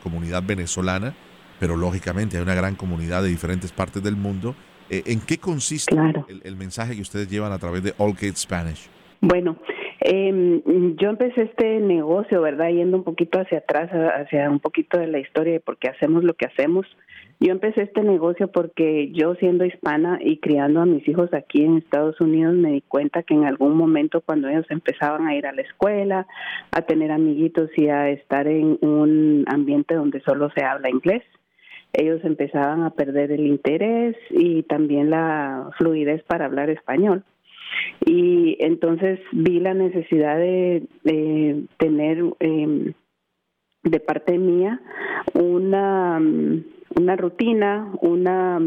comunidad 0.03 0.43
venezolana, 0.43 1.15
pero 1.59 1.77
lógicamente 1.77 2.37
hay 2.37 2.43
una 2.43 2.55
gran 2.55 2.77
comunidad 2.77 3.23
de 3.23 3.31
diferentes 3.31 3.73
partes 3.73 4.03
del 4.03 4.17
mundo. 4.17 4.55
Eh, 4.91 5.03
¿En 5.07 5.21
qué 5.21 5.39
consiste 5.39 5.95
el, 6.45 6.57
mensaje 6.57 6.95
que 6.95 7.03
ustedes 7.03 7.29
llevan 7.29 7.53
a 7.53 7.59
través 7.59 7.83
de 7.83 7.95
All 7.99 8.17
Kids 8.17 8.41
Spanish? 8.41 8.89
Bueno, 9.21 9.57
eh, 10.01 10.63
yo 10.97 11.11
empecé 11.11 11.43
este 11.43 11.81
negocio, 11.81 12.41
¿verdad? 12.41 12.69
Yendo 12.69 12.97
un 12.97 13.05
poquito 13.05 13.41
hacia 13.41 13.59
atrás, 13.59 13.91
hacia 13.91 14.49
un 14.49 14.61
poquito 14.61 14.99
de 14.99 15.09
la 15.09 15.19
historia 15.19 15.55
de 15.55 15.61
por 15.61 15.77
qué 15.79 15.89
hacemos 15.89 16.23
lo 16.23 16.35
que 16.35 16.47
hacemos. 16.47 16.87
Yo 17.41 17.53
empecé 17.53 17.83
este 17.83 18.03
negocio 18.03 18.49
porque 18.51 19.13
yo 19.13 19.35
siendo 19.37 19.65
hispana 19.65 20.19
y 20.21 20.39
criando 20.39 20.81
a 20.81 20.87
mis 20.87 21.07
hijos 21.07 21.33
aquí 21.33 21.65
en 21.65 21.79
Estados 21.79 22.21
Unidos 22.21 22.55
me 22.55 22.73
di 22.73 22.81
cuenta 22.81 23.23
que 23.23 23.35
en 23.35 23.45
algún 23.45 23.77
momento 23.77 24.21
cuando 24.21 24.49
ellos 24.49 24.67
empezaban 24.71 25.27
a 25.27 25.37
ir 25.37 25.47
a 25.47 25.53
la 25.53 25.63
escuela, 25.63 26.27
a 26.73 26.83
tener 26.83 27.13
amiguitos 27.13 27.71
y 27.77 27.89
a 27.89 28.09
estar 28.11 28.49
en 28.49 28.79
un 28.83 29.45
ambiente 29.47 29.95
donde 29.95 30.21
solo 30.21 30.51
se 30.51 30.65
habla 30.65 30.91
inglés, 30.91 31.23
ellos 31.93 32.21
empezaban 32.25 32.83
a 32.83 32.91
perder 32.91 33.31
el 33.33 33.47
interés 33.47 34.17
y 34.31 34.65
también 34.65 35.11
la 35.11 35.71
fluidez 35.79 36.23
para 36.25 36.45
hablar 36.45 36.71
español. 36.71 37.25
Y 38.07 38.57
entonces 38.61 39.21
vi 39.33 39.61
la 39.61 39.75
necesidad 39.75 40.37
de, 40.37 40.87
tener... 41.79 42.25
Eh, 42.41 42.93
de 43.83 44.01
parte 44.01 44.39
mía 44.39 44.81
una, 45.35 46.21
una 46.97 47.17
rutina, 47.17 47.93
una 48.01 48.61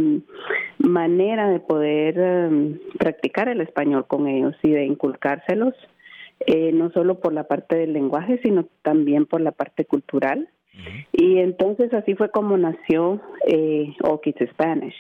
manera 0.80 1.50
de 1.50 1.60
poder 1.60 2.50
mm, 2.52 2.98
practicar 2.98 3.50
el 3.50 3.62
español 3.62 4.06
con 4.08 4.28
ellos 4.28 4.56
y 4.64 4.72
de 4.72 4.86
inculcárselos, 4.86 5.74
eh, 6.48 6.72
no 6.72 6.92
solo 6.92 7.20
por 7.20 7.34
la 7.34 7.48
parte 7.48 7.76
del 7.76 7.94
lenguaje, 7.94 8.40
sino 8.44 8.68
también 8.82 9.26
por 9.26 9.42
la 9.42 9.52
parte 9.52 9.86
cultural. 9.86 10.50
Y 11.12 11.38
entonces 11.38 11.94
así 11.94 12.16
fue 12.16 12.32
como 12.32 12.58
nació 12.58 13.22
eh, 13.46 13.94
All 14.04 14.22
Kids 14.22 14.50
Spanish. 14.52 14.96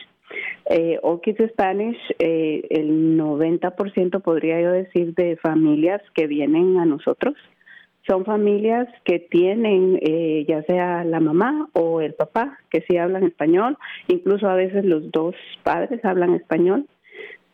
Eh, 0.65 0.99
All 1.01 1.21
Kids 1.21 1.51
Spanish, 1.51 1.97
eh, 2.19 2.61
el 2.69 3.17
90% 3.17 4.21
podría 4.21 4.61
yo 4.61 4.71
decir 4.71 5.13
de 5.15 5.37
familias 5.37 6.01
que 6.13 6.27
vienen 6.27 6.77
a 6.79 6.85
nosotros 6.85 7.35
son 8.07 8.25
familias 8.25 8.87
que 9.05 9.19
tienen 9.19 9.99
eh, 10.01 10.45
ya 10.47 10.63
sea 10.63 11.03
la 11.03 11.19
mamá 11.19 11.69
o 11.73 12.01
el 12.01 12.13
papá 12.13 12.57
que 12.69 12.83
sí 12.87 12.97
hablan 12.97 13.23
español, 13.23 13.77
incluso 14.07 14.49
a 14.49 14.55
veces 14.55 14.85
los 14.85 15.11
dos 15.11 15.35
padres 15.63 16.03
hablan 16.03 16.33
español, 16.33 16.87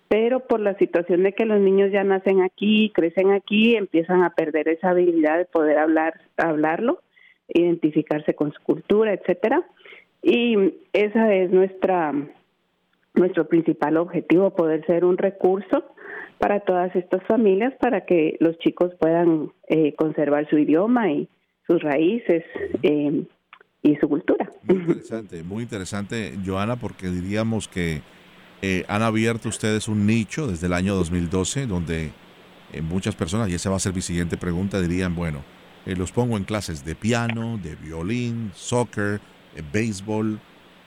pero 0.07 0.39
por 0.39 0.61
la 0.61 0.77
situación 0.77 1.23
de 1.23 1.33
que 1.33 1.45
los 1.45 1.59
niños 1.59 1.91
ya 1.91 2.03
nacen 2.03 2.41
aquí, 2.41 2.91
crecen 2.93 3.31
aquí, 3.31 3.75
empiezan 3.75 4.23
a 4.23 4.29
perder 4.29 4.69
esa 4.69 4.91
habilidad 4.91 5.37
de 5.37 5.45
poder 5.45 5.77
hablar, 5.79 6.21
hablarlo, 6.37 7.01
identificarse 7.49 8.33
con 8.33 8.53
su 8.53 8.61
cultura, 8.63 9.13
etcétera. 9.13 9.63
Y 10.23 10.73
esa 10.93 11.33
es 11.33 11.51
nuestra 11.51 12.13
nuestro 13.17 13.47
principal 13.47 13.97
objetivo, 13.97 14.55
poder 14.55 14.85
ser 14.85 15.05
un 15.05 15.17
recurso 15.17 15.83
para 16.37 16.59
todas 16.59 16.95
estas 16.95 17.23
familias 17.25 17.73
para 17.79 18.05
que 18.05 18.37
los 18.39 18.57
chicos 18.59 18.93
puedan 18.99 19.51
eh, 19.67 19.93
conservar 19.95 20.47
su 20.49 20.57
idioma 20.57 21.11
y 21.11 21.27
sus 21.65 21.81
raíces 21.81 22.43
eh, 22.83 23.23
y 23.81 23.95
su 23.95 24.07
cultura. 24.07 24.51
Muy 24.63 24.77
interesante, 24.77 25.43
muy 25.43 25.63
interesante, 25.63 26.33
Joana, 26.45 26.75
porque 26.75 27.07
diríamos 27.07 27.67
que 27.67 28.01
eh, 28.61 28.85
han 28.87 29.01
abierto 29.01 29.49
ustedes 29.49 29.87
un 29.87 30.05
nicho 30.05 30.47
desde 30.47 30.67
el 30.67 30.73
año 30.73 30.95
2012 30.95 31.67
donde 31.67 32.11
muchas 32.83 33.15
personas, 33.15 33.49
y 33.49 33.55
esa 33.55 33.69
va 33.69 33.77
a 33.77 33.79
ser 33.79 33.93
mi 33.93 34.01
siguiente 34.01 34.35
pregunta, 34.35 34.81
dirían, 34.81 35.15
bueno, 35.15 35.41
los 35.85 36.11
pongo 36.11 36.35
en 36.35 36.43
clases 36.43 36.83
de 36.83 36.95
piano, 36.95 37.57
de 37.63 37.75
violín, 37.75 38.51
soccer, 38.53 39.21
béisbol, 39.71 40.37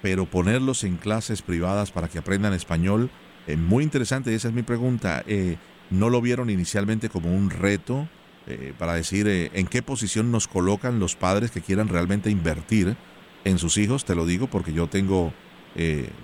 pero 0.03 0.27
ponerlos 0.27 0.85
en 0.85 0.97
clases 0.97 1.43
privadas 1.43 1.91
para 1.91 2.09
que 2.09 2.19
aprendan 2.19 2.53
español 2.53 3.11
eh, 3.47 3.57
muy 3.57 3.85
interesante, 3.85 4.35
esa 4.35 4.49
es 4.49 4.55
mi 4.55 4.63
pregunta. 4.63 5.23
Eh, 5.27 5.57
¿No 5.91 6.09
lo 6.09 6.21
vieron 6.21 6.51
inicialmente 6.51 7.09
como 7.09 7.35
un 7.35 7.51
reto 7.51 8.09
eh, 8.47 8.73
para 8.79 8.95
decir 8.95 9.27
en 9.29 9.67
qué 9.67 9.83
posición 9.83 10.31
nos 10.31 10.47
colocan 10.47 11.01
los 11.01 11.17
padres 11.17 11.51
que 11.51 11.61
quieran 11.61 11.89
realmente 11.89 12.31
invertir 12.31 12.97
en 13.45 13.59
sus 13.59 13.77
hijos? 13.77 14.05
Te 14.05 14.15
lo 14.15 14.25
digo 14.25 14.47
porque 14.47 14.73
yo 14.73 14.87
tengo 14.87 15.33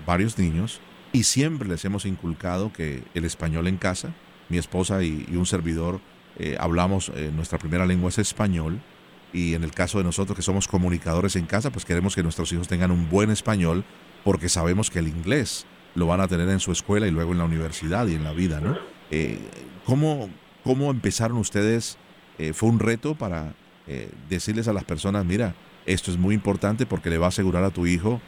varios 0.05 0.37
niños 0.37 0.81
y 1.13 1.23
siempre 1.23 1.69
les 1.69 1.83
hemos 1.85 2.05
inculcado 2.05 2.71
que 2.73 3.03
el 3.13 3.23
español 3.23 3.67
en 3.67 3.77
casa, 3.77 4.13
mi 4.49 4.57
esposa 4.57 5.03
y, 5.03 5.25
un 5.35 5.45
servidor 5.45 6.01
hablamos, 6.59 7.11
nuestra 7.33 7.57
primera 7.57 7.85
lengua 7.85 8.09
es 8.09 8.19
español 8.19 8.81
y 9.33 9.53
en 9.53 9.63
el 9.63 9.71
caso 9.71 9.97
de 9.97 10.03
nosotros 10.03 10.35
que 10.35 10.41
somos 10.41 10.67
comunicadores 10.67 11.35
en 11.35 11.45
casa, 11.45 11.71
pues 11.71 11.85
queremos 11.85 12.15
que 12.15 12.23
nuestros 12.23 12.51
hijos 12.51 12.67
tengan 12.67 12.91
un 12.91 13.09
buen 13.09 13.29
español 13.29 13.83
porque 14.23 14.49
sabemos 14.49 14.89
que 14.89 14.99
el 14.99 15.07
inglés 15.07 15.65
lo 15.95 16.07
van 16.07 16.21
a 16.21 16.27
tener 16.27 16.47
en 16.49 16.59
su 16.59 16.71
escuela 16.71 17.07
y 17.07 17.11
luego 17.11 17.31
en 17.31 17.39
la 17.39 17.45
universidad 17.45 18.07
y 18.07 18.15
en 18.15 18.23
la 18.23 18.31
vida, 18.31 18.61
¿no? 18.61 18.77
Eh, 19.09 19.39
¿cómo, 19.85 20.29
¿Cómo 20.63 20.91
empezaron 20.91 21.37
ustedes? 21.37 21.97
Eh, 22.37 22.53
¿Fue 22.53 22.69
un 22.69 22.79
reto 22.79 23.15
para 23.15 23.55
eh, 23.87 24.11
decirles 24.29 24.67
a 24.67 24.73
las 24.73 24.83
personas, 24.83 25.25
mira, 25.25 25.55
esto 25.85 26.11
es 26.11 26.17
muy 26.17 26.35
importante 26.35 26.85
porque 26.85 27.09
le 27.09 27.17
va 27.17 27.25
a 27.25 27.29
asegurar 27.29 27.63
a 27.63 27.71
tu 27.71 27.87
hijo 27.87 28.21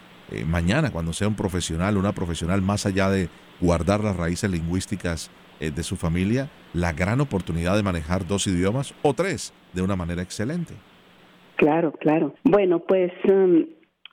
mañana, 0.45 0.91
cuando 0.91 1.11
sea 1.11 1.27
un 1.27 1.33
profesional, 1.33 1.97
una 1.97 2.13
profesional, 2.13 2.61
más 2.61 2.85
allá 2.85 3.09
de 3.09 3.29
guardar 3.59 4.03
las 4.03 4.15
raíces 4.15 4.49
lingüísticas 4.49 5.31
de 5.59 5.83
su 5.83 5.97
familia, 5.97 6.51
la 6.71 6.93
gran 6.93 7.19
oportunidad 7.19 7.75
de 7.75 7.81
manejar 7.81 8.27
dos 8.27 8.45
idiomas 8.45 8.93
o 9.01 9.15
tres 9.15 9.53
de 9.73 9.81
una 9.81 9.95
manera 9.95 10.21
excelente? 10.21 10.75
Claro, 11.59 11.91
claro. 11.91 12.33
Bueno, 12.45 12.79
pues 12.79 13.11
um, 13.29 13.65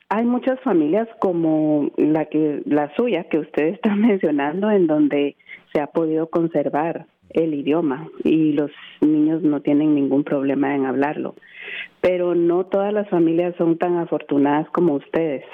hay 0.08 0.24
muchas 0.24 0.58
familias 0.62 1.06
como 1.20 1.92
la 1.96 2.24
que 2.24 2.62
la 2.66 2.92
suya 2.96 3.28
que 3.30 3.38
usted 3.38 3.66
está 3.74 3.94
mencionando 3.94 4.68
en 4.68 4.88
donde 4.88 5.36
se 5.72 5.80
ha 5.80 5.86
podido 5.86 6.28
conservar 6.28 7.06
el 7.30 7.54
idioma 7.54 8.08
y 8.24 8.52
los 8.52 8.72
niños 9.00 9.42
no 9.42 9.62
tienen 9.62 9.94
ningún 9.94 10.24
problema 10.24 10.74
en 10.74 10.86
hablarlo. 10.86 11.36
Pero 12.00 12.34
no 12.34 12.66
todas 12.66 12.92
las 12.92 13.08
familias 13.10 13.54
son 13.58 13.78
tan 13.78 13.96
afortunadas 13.96 14.68
como 14.70 14.94
ustedes. 14.94 15.44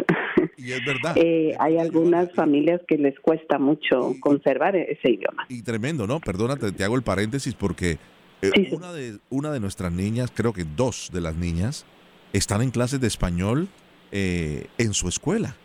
Y 0.56 0.72
es 0.72 0.80
verdad. 0.86 1.12
eh, 1.16 1.54
hay 1.58 1.76
algunas 1.76 2.32
familias 2.32 2.80
que 2.88 2.96
les 2.96 3.18
cuesta 3.20 3.58
mucho 3.58 4.14
conservar 4.20 4.76
ese 4.76 5.10
idioma. 5.10 5.44
Y 5.50 5.62
tremendo, 5.62 6.06
¿no? 6.06 6.20
Perdónate, 6.20 6.72
te 6.72 6.84
hago 6.84 6.96
el 6.96 7.02
paréntesis 7.02 7.54
porque 7.54 7.98
eh, 8.42 8.70
una, 8.72 8.92
de, 8.92 9.18
una 9.30 9.50
de 9.52 9.60
nuestras 9.60 9.92
niñas, 9.92 10.32
creo 10.34 10.52
que 10.52 10.64
dos 10.64 11.10
de 11.12 11.20
las 11.20 11.36
niñas, 11.36 11.84
están 12.32 12.62
en 12.62 12.70
clases 12.70 13.00
de 13.00 13.06
español 13.06 13.68
eh, 14.10 14.66
en 14.78 14.94
su 14.94 15.08
escuela. 15.08 15.56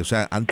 o 0.00 0.04
sea, 0.04 0.28
han 0.30 0.46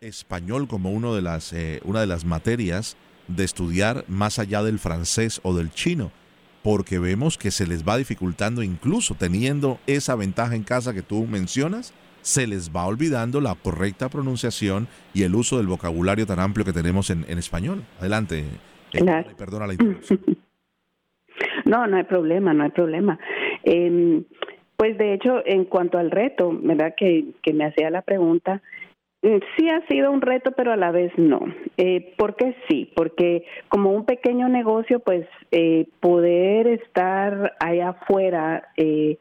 español 0.00 0.66
como 0.68 0.90
uno 0.90 1.14
de 1.14 1.22
las, 1.22 1.52
eh, 1.52 1.80
una 1.84 2.00
de 2.00 2.06
las 2.06 2.24
materias 2.24 2.96
de 3.28 3.44
estudiar 3.44 4.04
más 4.08 4.38
allá 4.38 4.62
del 4.62 4.78
francés 4.78 5.40
o 5.42 5.54
del 5.54 5.70
chino, 5.70 6.10
porque 6.62 6.98
vemos 6.98 7.38
que 7.38 7.50
se 7.50 7.66
les 7.66 7.86
va 7.86 7.96
dificultando 7.96 8.62
incluso 8.62 9.14
teniendo 9.14 9.78
esa 9.86 10.16
ventaja 10.16 10.56
en 10.56 10.64
casa 10.64 10.92
que 10.92 11.02
tú 11.02 11.26
mencionas, 11.26 11.92
se 12.22 12.48
les 12.48 12.70
va 12.74 12.84
olvidando 12.86 13.40
la 13.40 13.54
correcta 13.54 14.08
pronunciación 14.08 14.88
y 15.14 15.22
el 15.22 15.36
uso 15.36 15.58
del 15.58 15.68
vocabulario 15.68 16.26
tan 16.26 16.40
amplio 16.40 16.64
que 16.64 16.72
tenemos 16.72 17.10
en, 17.10 17.24
español. 17.38 17.84
Adelante. 18.00 18.44
Eh, 18.92 19.04
perdona 19.38 19.68
la 19.68 19.74
interrupción. 19.74 20.20
No, 21.66 21.86
no 21.86 21.96
hay 21.96 22.04
problema, 22.04 22.54
no 22.54 22.64
hay 22.64 22.70
problema. 22.70 23.18
Eh, 23.64 24.22
pues 24.76 24.96
de 24.98 25.14
hecho, 25.14 25.42
en 25.44 25.64
cuanto 25.64 25.98
al 25.98 26.10
reto, 26.10 26.56
¿verdad? 26.62 26.94
Que, 26.96 27.26
que 27.42 27.52
me 27.52 27.64
hacía 27.64 27.90
la 27.90 28.02
pregunta, 28.02 28.62
mm, 29.22 29.36
sí 29.56 29.68
ha 29.68 29.86
sido 29.88 30.12
un 30.12 30.20
reto, 30.20 30.52
pero 30.52 30.72
a 30.72 30.76
la 30.76 30.92
vez 30.92 31.12
no. 31.16 31.40
Eh, 31.76 32.14
¿Por 32.16 32.36
qué 32.36 32.54
sí? 32.68 32.92
Porque 32.94 33.44
como 33.68 33.90
un 33.92 34.04
pequeño 34.04 34.48
negocio, 34.48 35.00
pues 35.00 35.26
eh, 35.50 35.88
poder 36.00 36.68
estar 36.68 37.54
allá 37.58 37.90
afuera 37.90 38.68
eh, 38.76 39.18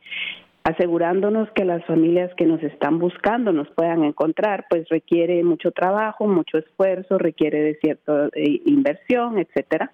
asegurándonos 0.65 1.49
que 1.51 1.63
las 1.63 1.85
familias 1.85 2.33
que 2.35 2.45
nos 2.45 2.61
están 2.63 2.99
buscando 2.99 3.53
nos 3.53 3.69
puedan 3.69 4.03
encontrar, 4.03 4.65
pues 4.69 4.89
requiere 4.89 5.43
mucho 5.43 5.71
trabajo, 5.71 6.27
mucho 6.27 6.57
esfuerzo, 6.57 7.17
requiere 7.17 7.61
de 7.61 7.75
cierta 7.75 8.29
eh, 8.33 8.61
inversión, 8.65 9.37
etcétera. 9.37 9.91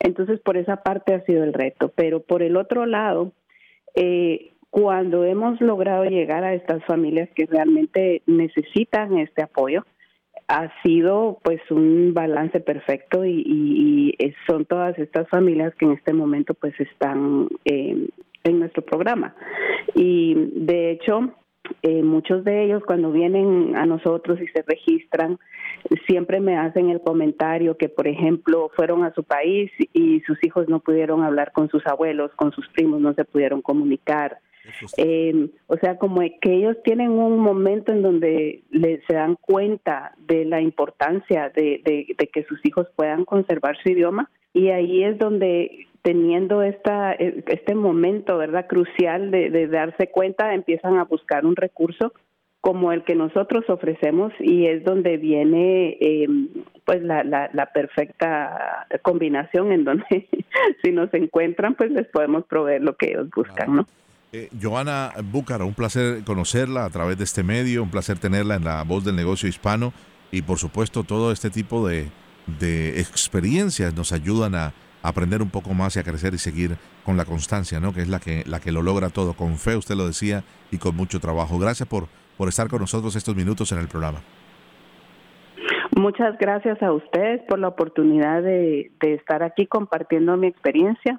Entonces, 0.00 0.40
por 0.40 0.56
esa 0.56 0.76
parte 0.76 1.14
ha 1.14 1.24
sido 1.24 1.44
el 1.44 1.52
reto. 1.52 1.92
Pero 1.94 2.20
por 2.20 2.42
el 2.42 2.56
otro 2.56 2.86
lado, 2.86 3.32
eh, 3.94 4.52
cuando 4.70 5.24
hemos 5.24 5.60
logrado 5.60 6.04
llegar 6.04 6.44
a 6.44 6.54
estas 6.54 6.84
familias 6.84 7.28
que 7.34 7.46
realmente 7.46 8.22
necesitan 8.26 9.18
este 9.18 9.42
apoyo, 9.42 9.84
ha 10.48 10.70
sido 10.82 11.38
pues 11.42 11.60
un 11.70 12.12
balance 12.12 12.60
perfecto 12.60 13.24
y, 13.24 14.16
son 14.46 14.64
todas 14.64 14.98
estas 14.98 15.28
familias 15.28 15.74
que 15.76 15.86
en 15.86 15.92
este 15.92 16.12
momento 16.12 16.54
pues 16.54 16.78
están 16.80 17.48
eh, 17.64 18.08
en 18.44 18.58
nuestro 18.58 18.82
programa. 18.82 19.34
Y 19.94 20.34
de 20.34 20.90
hecho, 20.90 21.32
eh, 21.82 22.02
muchos 22.02 22.44
de 22.44 22.64
ellos 22.64 22.82
cuando 22.86 23.12
vienen 23.12 23.76
a 23.76 23.86
nosotros 23.86 24.40
y 24.40 24.46
se 24.48 24.62
registran, 24.62 25.38
siempre 26.06 26.40
me 26.40 26.56
hacen 26.56 26.90
el 26.90 27.00
comentario 27.00 27.76
que, 27.76 27.88
por 27.88 28.06
ejemplo, 28.06 28.70
fueron 28.76 29.04
a 29.04 29.12
su 29.14 29.24
país 29.24 29.70
y 29.92 30.20
sus 30.20 30.42
hijos 30.44 30.68
no 30.68 30.80
pudieron 30.80 31.22
hablar 31.22 31.52
con 31.52 31.68
sus 31.68 31.86
abuelos, 31.86 32.30
con 32.36 32.52
sus 32.52 32.68
primos, 32.68 33.00
no 33.00 33.14
se 33.14 33.24
pudieron 33.24 33.62
comunicar 33.62 34.38
eh, 34.96 35.48
o 35.66 35.76
sea, 35.76 35.96
como 35.96 36.20
que 36.40 36.54
ellos 36.54 36.76
tienen 36.84 37.10
un 37.10 37.38
momento 37.38 37.92
en 37.92 38.02
donde 38.02 38.62
se 39.06 39.14
dan 39.14 39.36
cuenta 39.36 40.12
de 40.18 40.44
la 40.44 40.60
importancia 40.60 41.50
de, 41.50 41.82
que 42.32 42.44
sus 42.44 42.64
hijos 42.64 42.86
puedan 42.96 43.24
conservar 43.24 43.76
su 43.82 43.90
idioma 43.90 44.30
y 44.52 44.68
ahí 44.68 45.04
es 45.04 45.18
donde 45.18 45.86
teniendo 46.02 46.62
esta 46.62 47.12
e, 47.12 47.44
este 47.46 47.74
momento 47.74 48.38
verdad 48.38 48.66
crucial 48.66 49.30
de, 49.30 49.66
darse 49.68 50.08
cuenta 50.08 50.54
empiezan 50.54 50.98
a 50.98 51.04
buscar 51.04 51.46
un 51.46 51.56
recurso 51.56 52.12
como 52.60 52.92
el 52.92 53.04
que 53.04 53.14
nosotros 53.14 53.64
ofrecemos 53.70 54.32
y 54.38 54.66
es 54.66 54.84
donde 54.84 55.16
viene 55.16 55.96
em, 56.00 56.48
pues 56.84 57.02
la, 57.02 57.24
la, 57.24 57.72
perfecta 57.72 58.86
combinación 59.02 59.72
en 59.72 59.84
donde 59.84 60.28
si 60.82 60.92
nos 60.92 61.12
encuentran 61.14 61.74
pues 61.74 61.90
les 61.90 62.06
podemos 62.08 62.44
proveer 62.44 62.82
lo 62.82 62.96
que 62.96 63.08
ellos 63.08 63.30
buscan, 63.34 63.76
¿no? 63.76 63.86
Eh, 64.32 64.48
Joana 64.60 65.12
Búcara, 65.24 65.64
un 65.64 65.74
placer 65.74 66.22
conocerla 66.24 66.84
a 66.84 66.90
través 66.90 67.18
de 67.18 67.24
este 67.24 67.42
medio, 67.42 67.82
un 67.82 67.90
placer 67.90 68.16
tenerla 68.20 68.54
en 68.54 68.64
la 68.64 68.84
voz 68.84 69.04
del 69.04 69.16
negocio 69.16 69.48
hispano 69.48 69.92
y 70.30 70.42
por 70.42 70.58
supuesto 70.58 71.02
todo 71.02 71.32
este 71.32 71.50
tipo 71.50 71.88
de, 71.88 72.08
experiencias 73.00 73.92
nos 73.94 74.12
ayudan 74.12 74.54
a, 74.54 74.72
aprender 75.02 75.40
un 75.42 75.50
poco 75.50 75.72
más 75.72 75.96
y 75.96 75.98
a 75.98 76.04
crecer 76.04 76.34
y 76.34 76.38
seguir 76.38 76.76
con 77.04 77.16
la 77.16 77.24
constancia, 77.24 77.80
¿no? 77.80 77.92
Que 77.94 78.02
es 78.02 78.08
la 78.08 78.20
que, 78.20 78.44
la 78.46 78.60
que 78.60 78.70
lo 78.70 78.82
logra 78.82 79.08
todo. 79.08 79.32
Con 79.32 79.56
fe, 79.56 79.74
usted 79.74 79.94
lo 79.94 80.06
decía, 80.06 80.44
y 80.70 80.76
con 80.76 80.94
mucho 80.94 81.20
trabajo. 81.20 81.58
Gracias 81.58 81.88
por, 81.88 82.06
por 82.36 82.48
estar 82.48 82.68
con 82.68 82.80
nosotros 82.80 83.16
estos 83.16 83.34
minutos 83.34 83.72
en 83.72 83.78
el 83.78 83.88
programa. 83.88 84.20
Muchas 85.96 86.36
gracias 86.38 86.82
a 86.82 86.92
ustedes 86.92 87.40
por 87.48 87.58
la 87.58 87.68
oportunidad 87.68 88.42
de 88.42 88.92
estar 89.00 89.42
aquí 89.42 89.66
compartiendo 89.66 90.36
mi 90.36 90.48
experiencia 90.48 91.18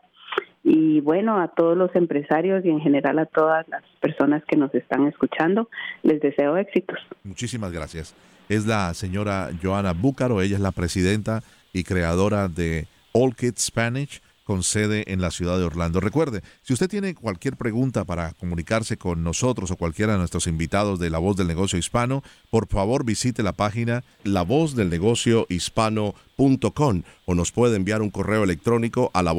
y 0.64 1.02
bueno, 1.02 1.40
a 1.40 1.48
todos 1.50 1.78
los 1.78 1.96
empresarios 1.96 2.64
y 2.64 2.70
en 2.70 2.82
general 2.82 3.20
a 3.20 3.26
todas 3.26 3.68
las 3.70 3.84
personas 4.00 4.44
que 4.48 4.58
nos 4.58 4.74
están 4.76 5.08
escuchando, 5.08 5.70
les 6.04 6.22
deseo 6.22 6.58
éxitos. 6.58 7.00
Muchísimas 7.24 7.72
gracias. 7.72 8.16
Es 8.48 8.66
la 8.66 8.94
señora 8.94 9.50
Joana 9.62 9.94
Búcaro, 9.94 10.42
ella 10.42 10.56
es 10.56 10.62
la 10.62 10.72
presidenta 10.72 11.42
y 11.74 11.84
creadora 11.84 12.48
de 12.48 12.88
All 13.14 13.36
Kids 13.36 13.66
Spanish 13.66 14.22
con 14.52 14.64
sede 14.64 15.06
en 15.08 15.22
la 15.22 15.32
ciudad 15.32 15.58
de 15.58 15.64
Orlando. 15.64 16.02
Recuerde, 16.02 16.42
si 16.62 16.74
usted 16.74 16.90
tiene 16.90 17.16
cualquier 17.16 17.56
pregunta 17.56 18.04
para 18.04 18.34
comunicarse 18.34 18.98
con 18.98 19.24
nosotros 19.24 19.72
o 19.72 19.78
cualquiera 19.78 20.12
de 20.12 20.20
nuestros 20.20 20.46
invitados 20.46 21.00
de 21.00 21.10
La 21.10 21.20
Voz 21.20 21.38
del 21.38 21.48
Negocio 21.48 21.80
Hispano, 21.80 22.22
por 22.50 22.68
favor 22.68 23.06
visite 23.06 23.44
la 23.44 23.54
página 23.54 24.04
lavozdelnegociohispano.com 24.26 27.04
o 27.24 27.34
nos 27.34 27.54
puede 27.54 27.78
enviar 27.78 28.02
un 28.02 28.10
correo 28.10 28.44
electrónico 28.44 29.10
a 29.14 29.24
la 29.24 29.32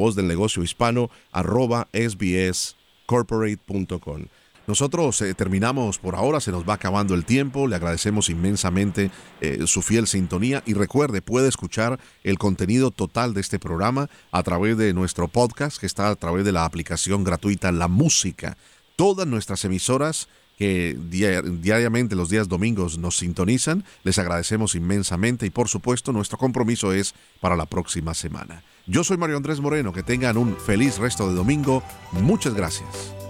Nosotros 4.65 5.21
eh, 5.21 5.33
terminamos 5.33 5.99
por 5.99 6.15
ahora, 6.15 6.39
se 6.39 6.51
nos 6.51 6.67
va 6.67 6.75
acabando 6.75 7.15
el 7.15 7.25
tiempo, 7.25 7.67
le 7.67 7.75
agradecemos 7.75 8.29
inmensamente 8.29 9.11
eh, 9.41 9.63
su 9.67 9.81
fiel 9.81 10.07
sintonía 10.07 10.63
y 10.65 10.73
recuerde, 10.73 11.21
puede 11.21 11.49
escuchar 11.49 11.99
el 12.23 12.37
contenido 12.37 12.89
total 12.91 13.33
de 13.33 13.41
este 13.41 13.59
programa 13.59 14.09
a 14.31 14.41
través 14.43 14.77
de 14.77 14.93
nuestro 14.93 15.27
podcast 15.27 15.79
que 15.79 15.85
está 15.85 16.07
a 16.07 16.15
través 16.15 16.45
de 16.45 16.53
la 16.53 16.63
aplicación 16.63 17.25
gratuita 17.25 17.73
La 17.73 17.89
Música. 17.89 18.57
Todas 18.95 19.27
nuestras 19.27 19.65
emisoras 19.65 20.29
que 20.57 20.97
diariamente 21.09 22.15
los 22.15 22.29
días 22.29 22.47
domingos 22.47 22.97
nos 22.97 23.17
sintonizan, 23.17 23.83
les 24.03 24.19
agradecemos 24.19 24.75
inmensamente 24.75 25.45
y 25.45 25.49
por 25.49 25.67
supuesto 25.67 26.13
nuestro 26.13 26.37
compromiso 26.37 26.93
es 26.93 27.15
para 27.41 27.55
la 27.55 27.65
próxima 27.65 28.13
semana. 28.13 28.63
Yo 28.85 29.03
soy 29.03 29.17
Mario 29.17 29.37
Andrés 29.37 29.59
Moreno, 29.59 29.91
que 29.91 30.03
tengan 30.03 30.37
un 30.37 30.55
feliz 30.55 30.99
resto 30.99 31.27
de 31.27 31.35
domingo, 31.35 31.83
muchas 32.11 32.53
gracias. 32.53 33.22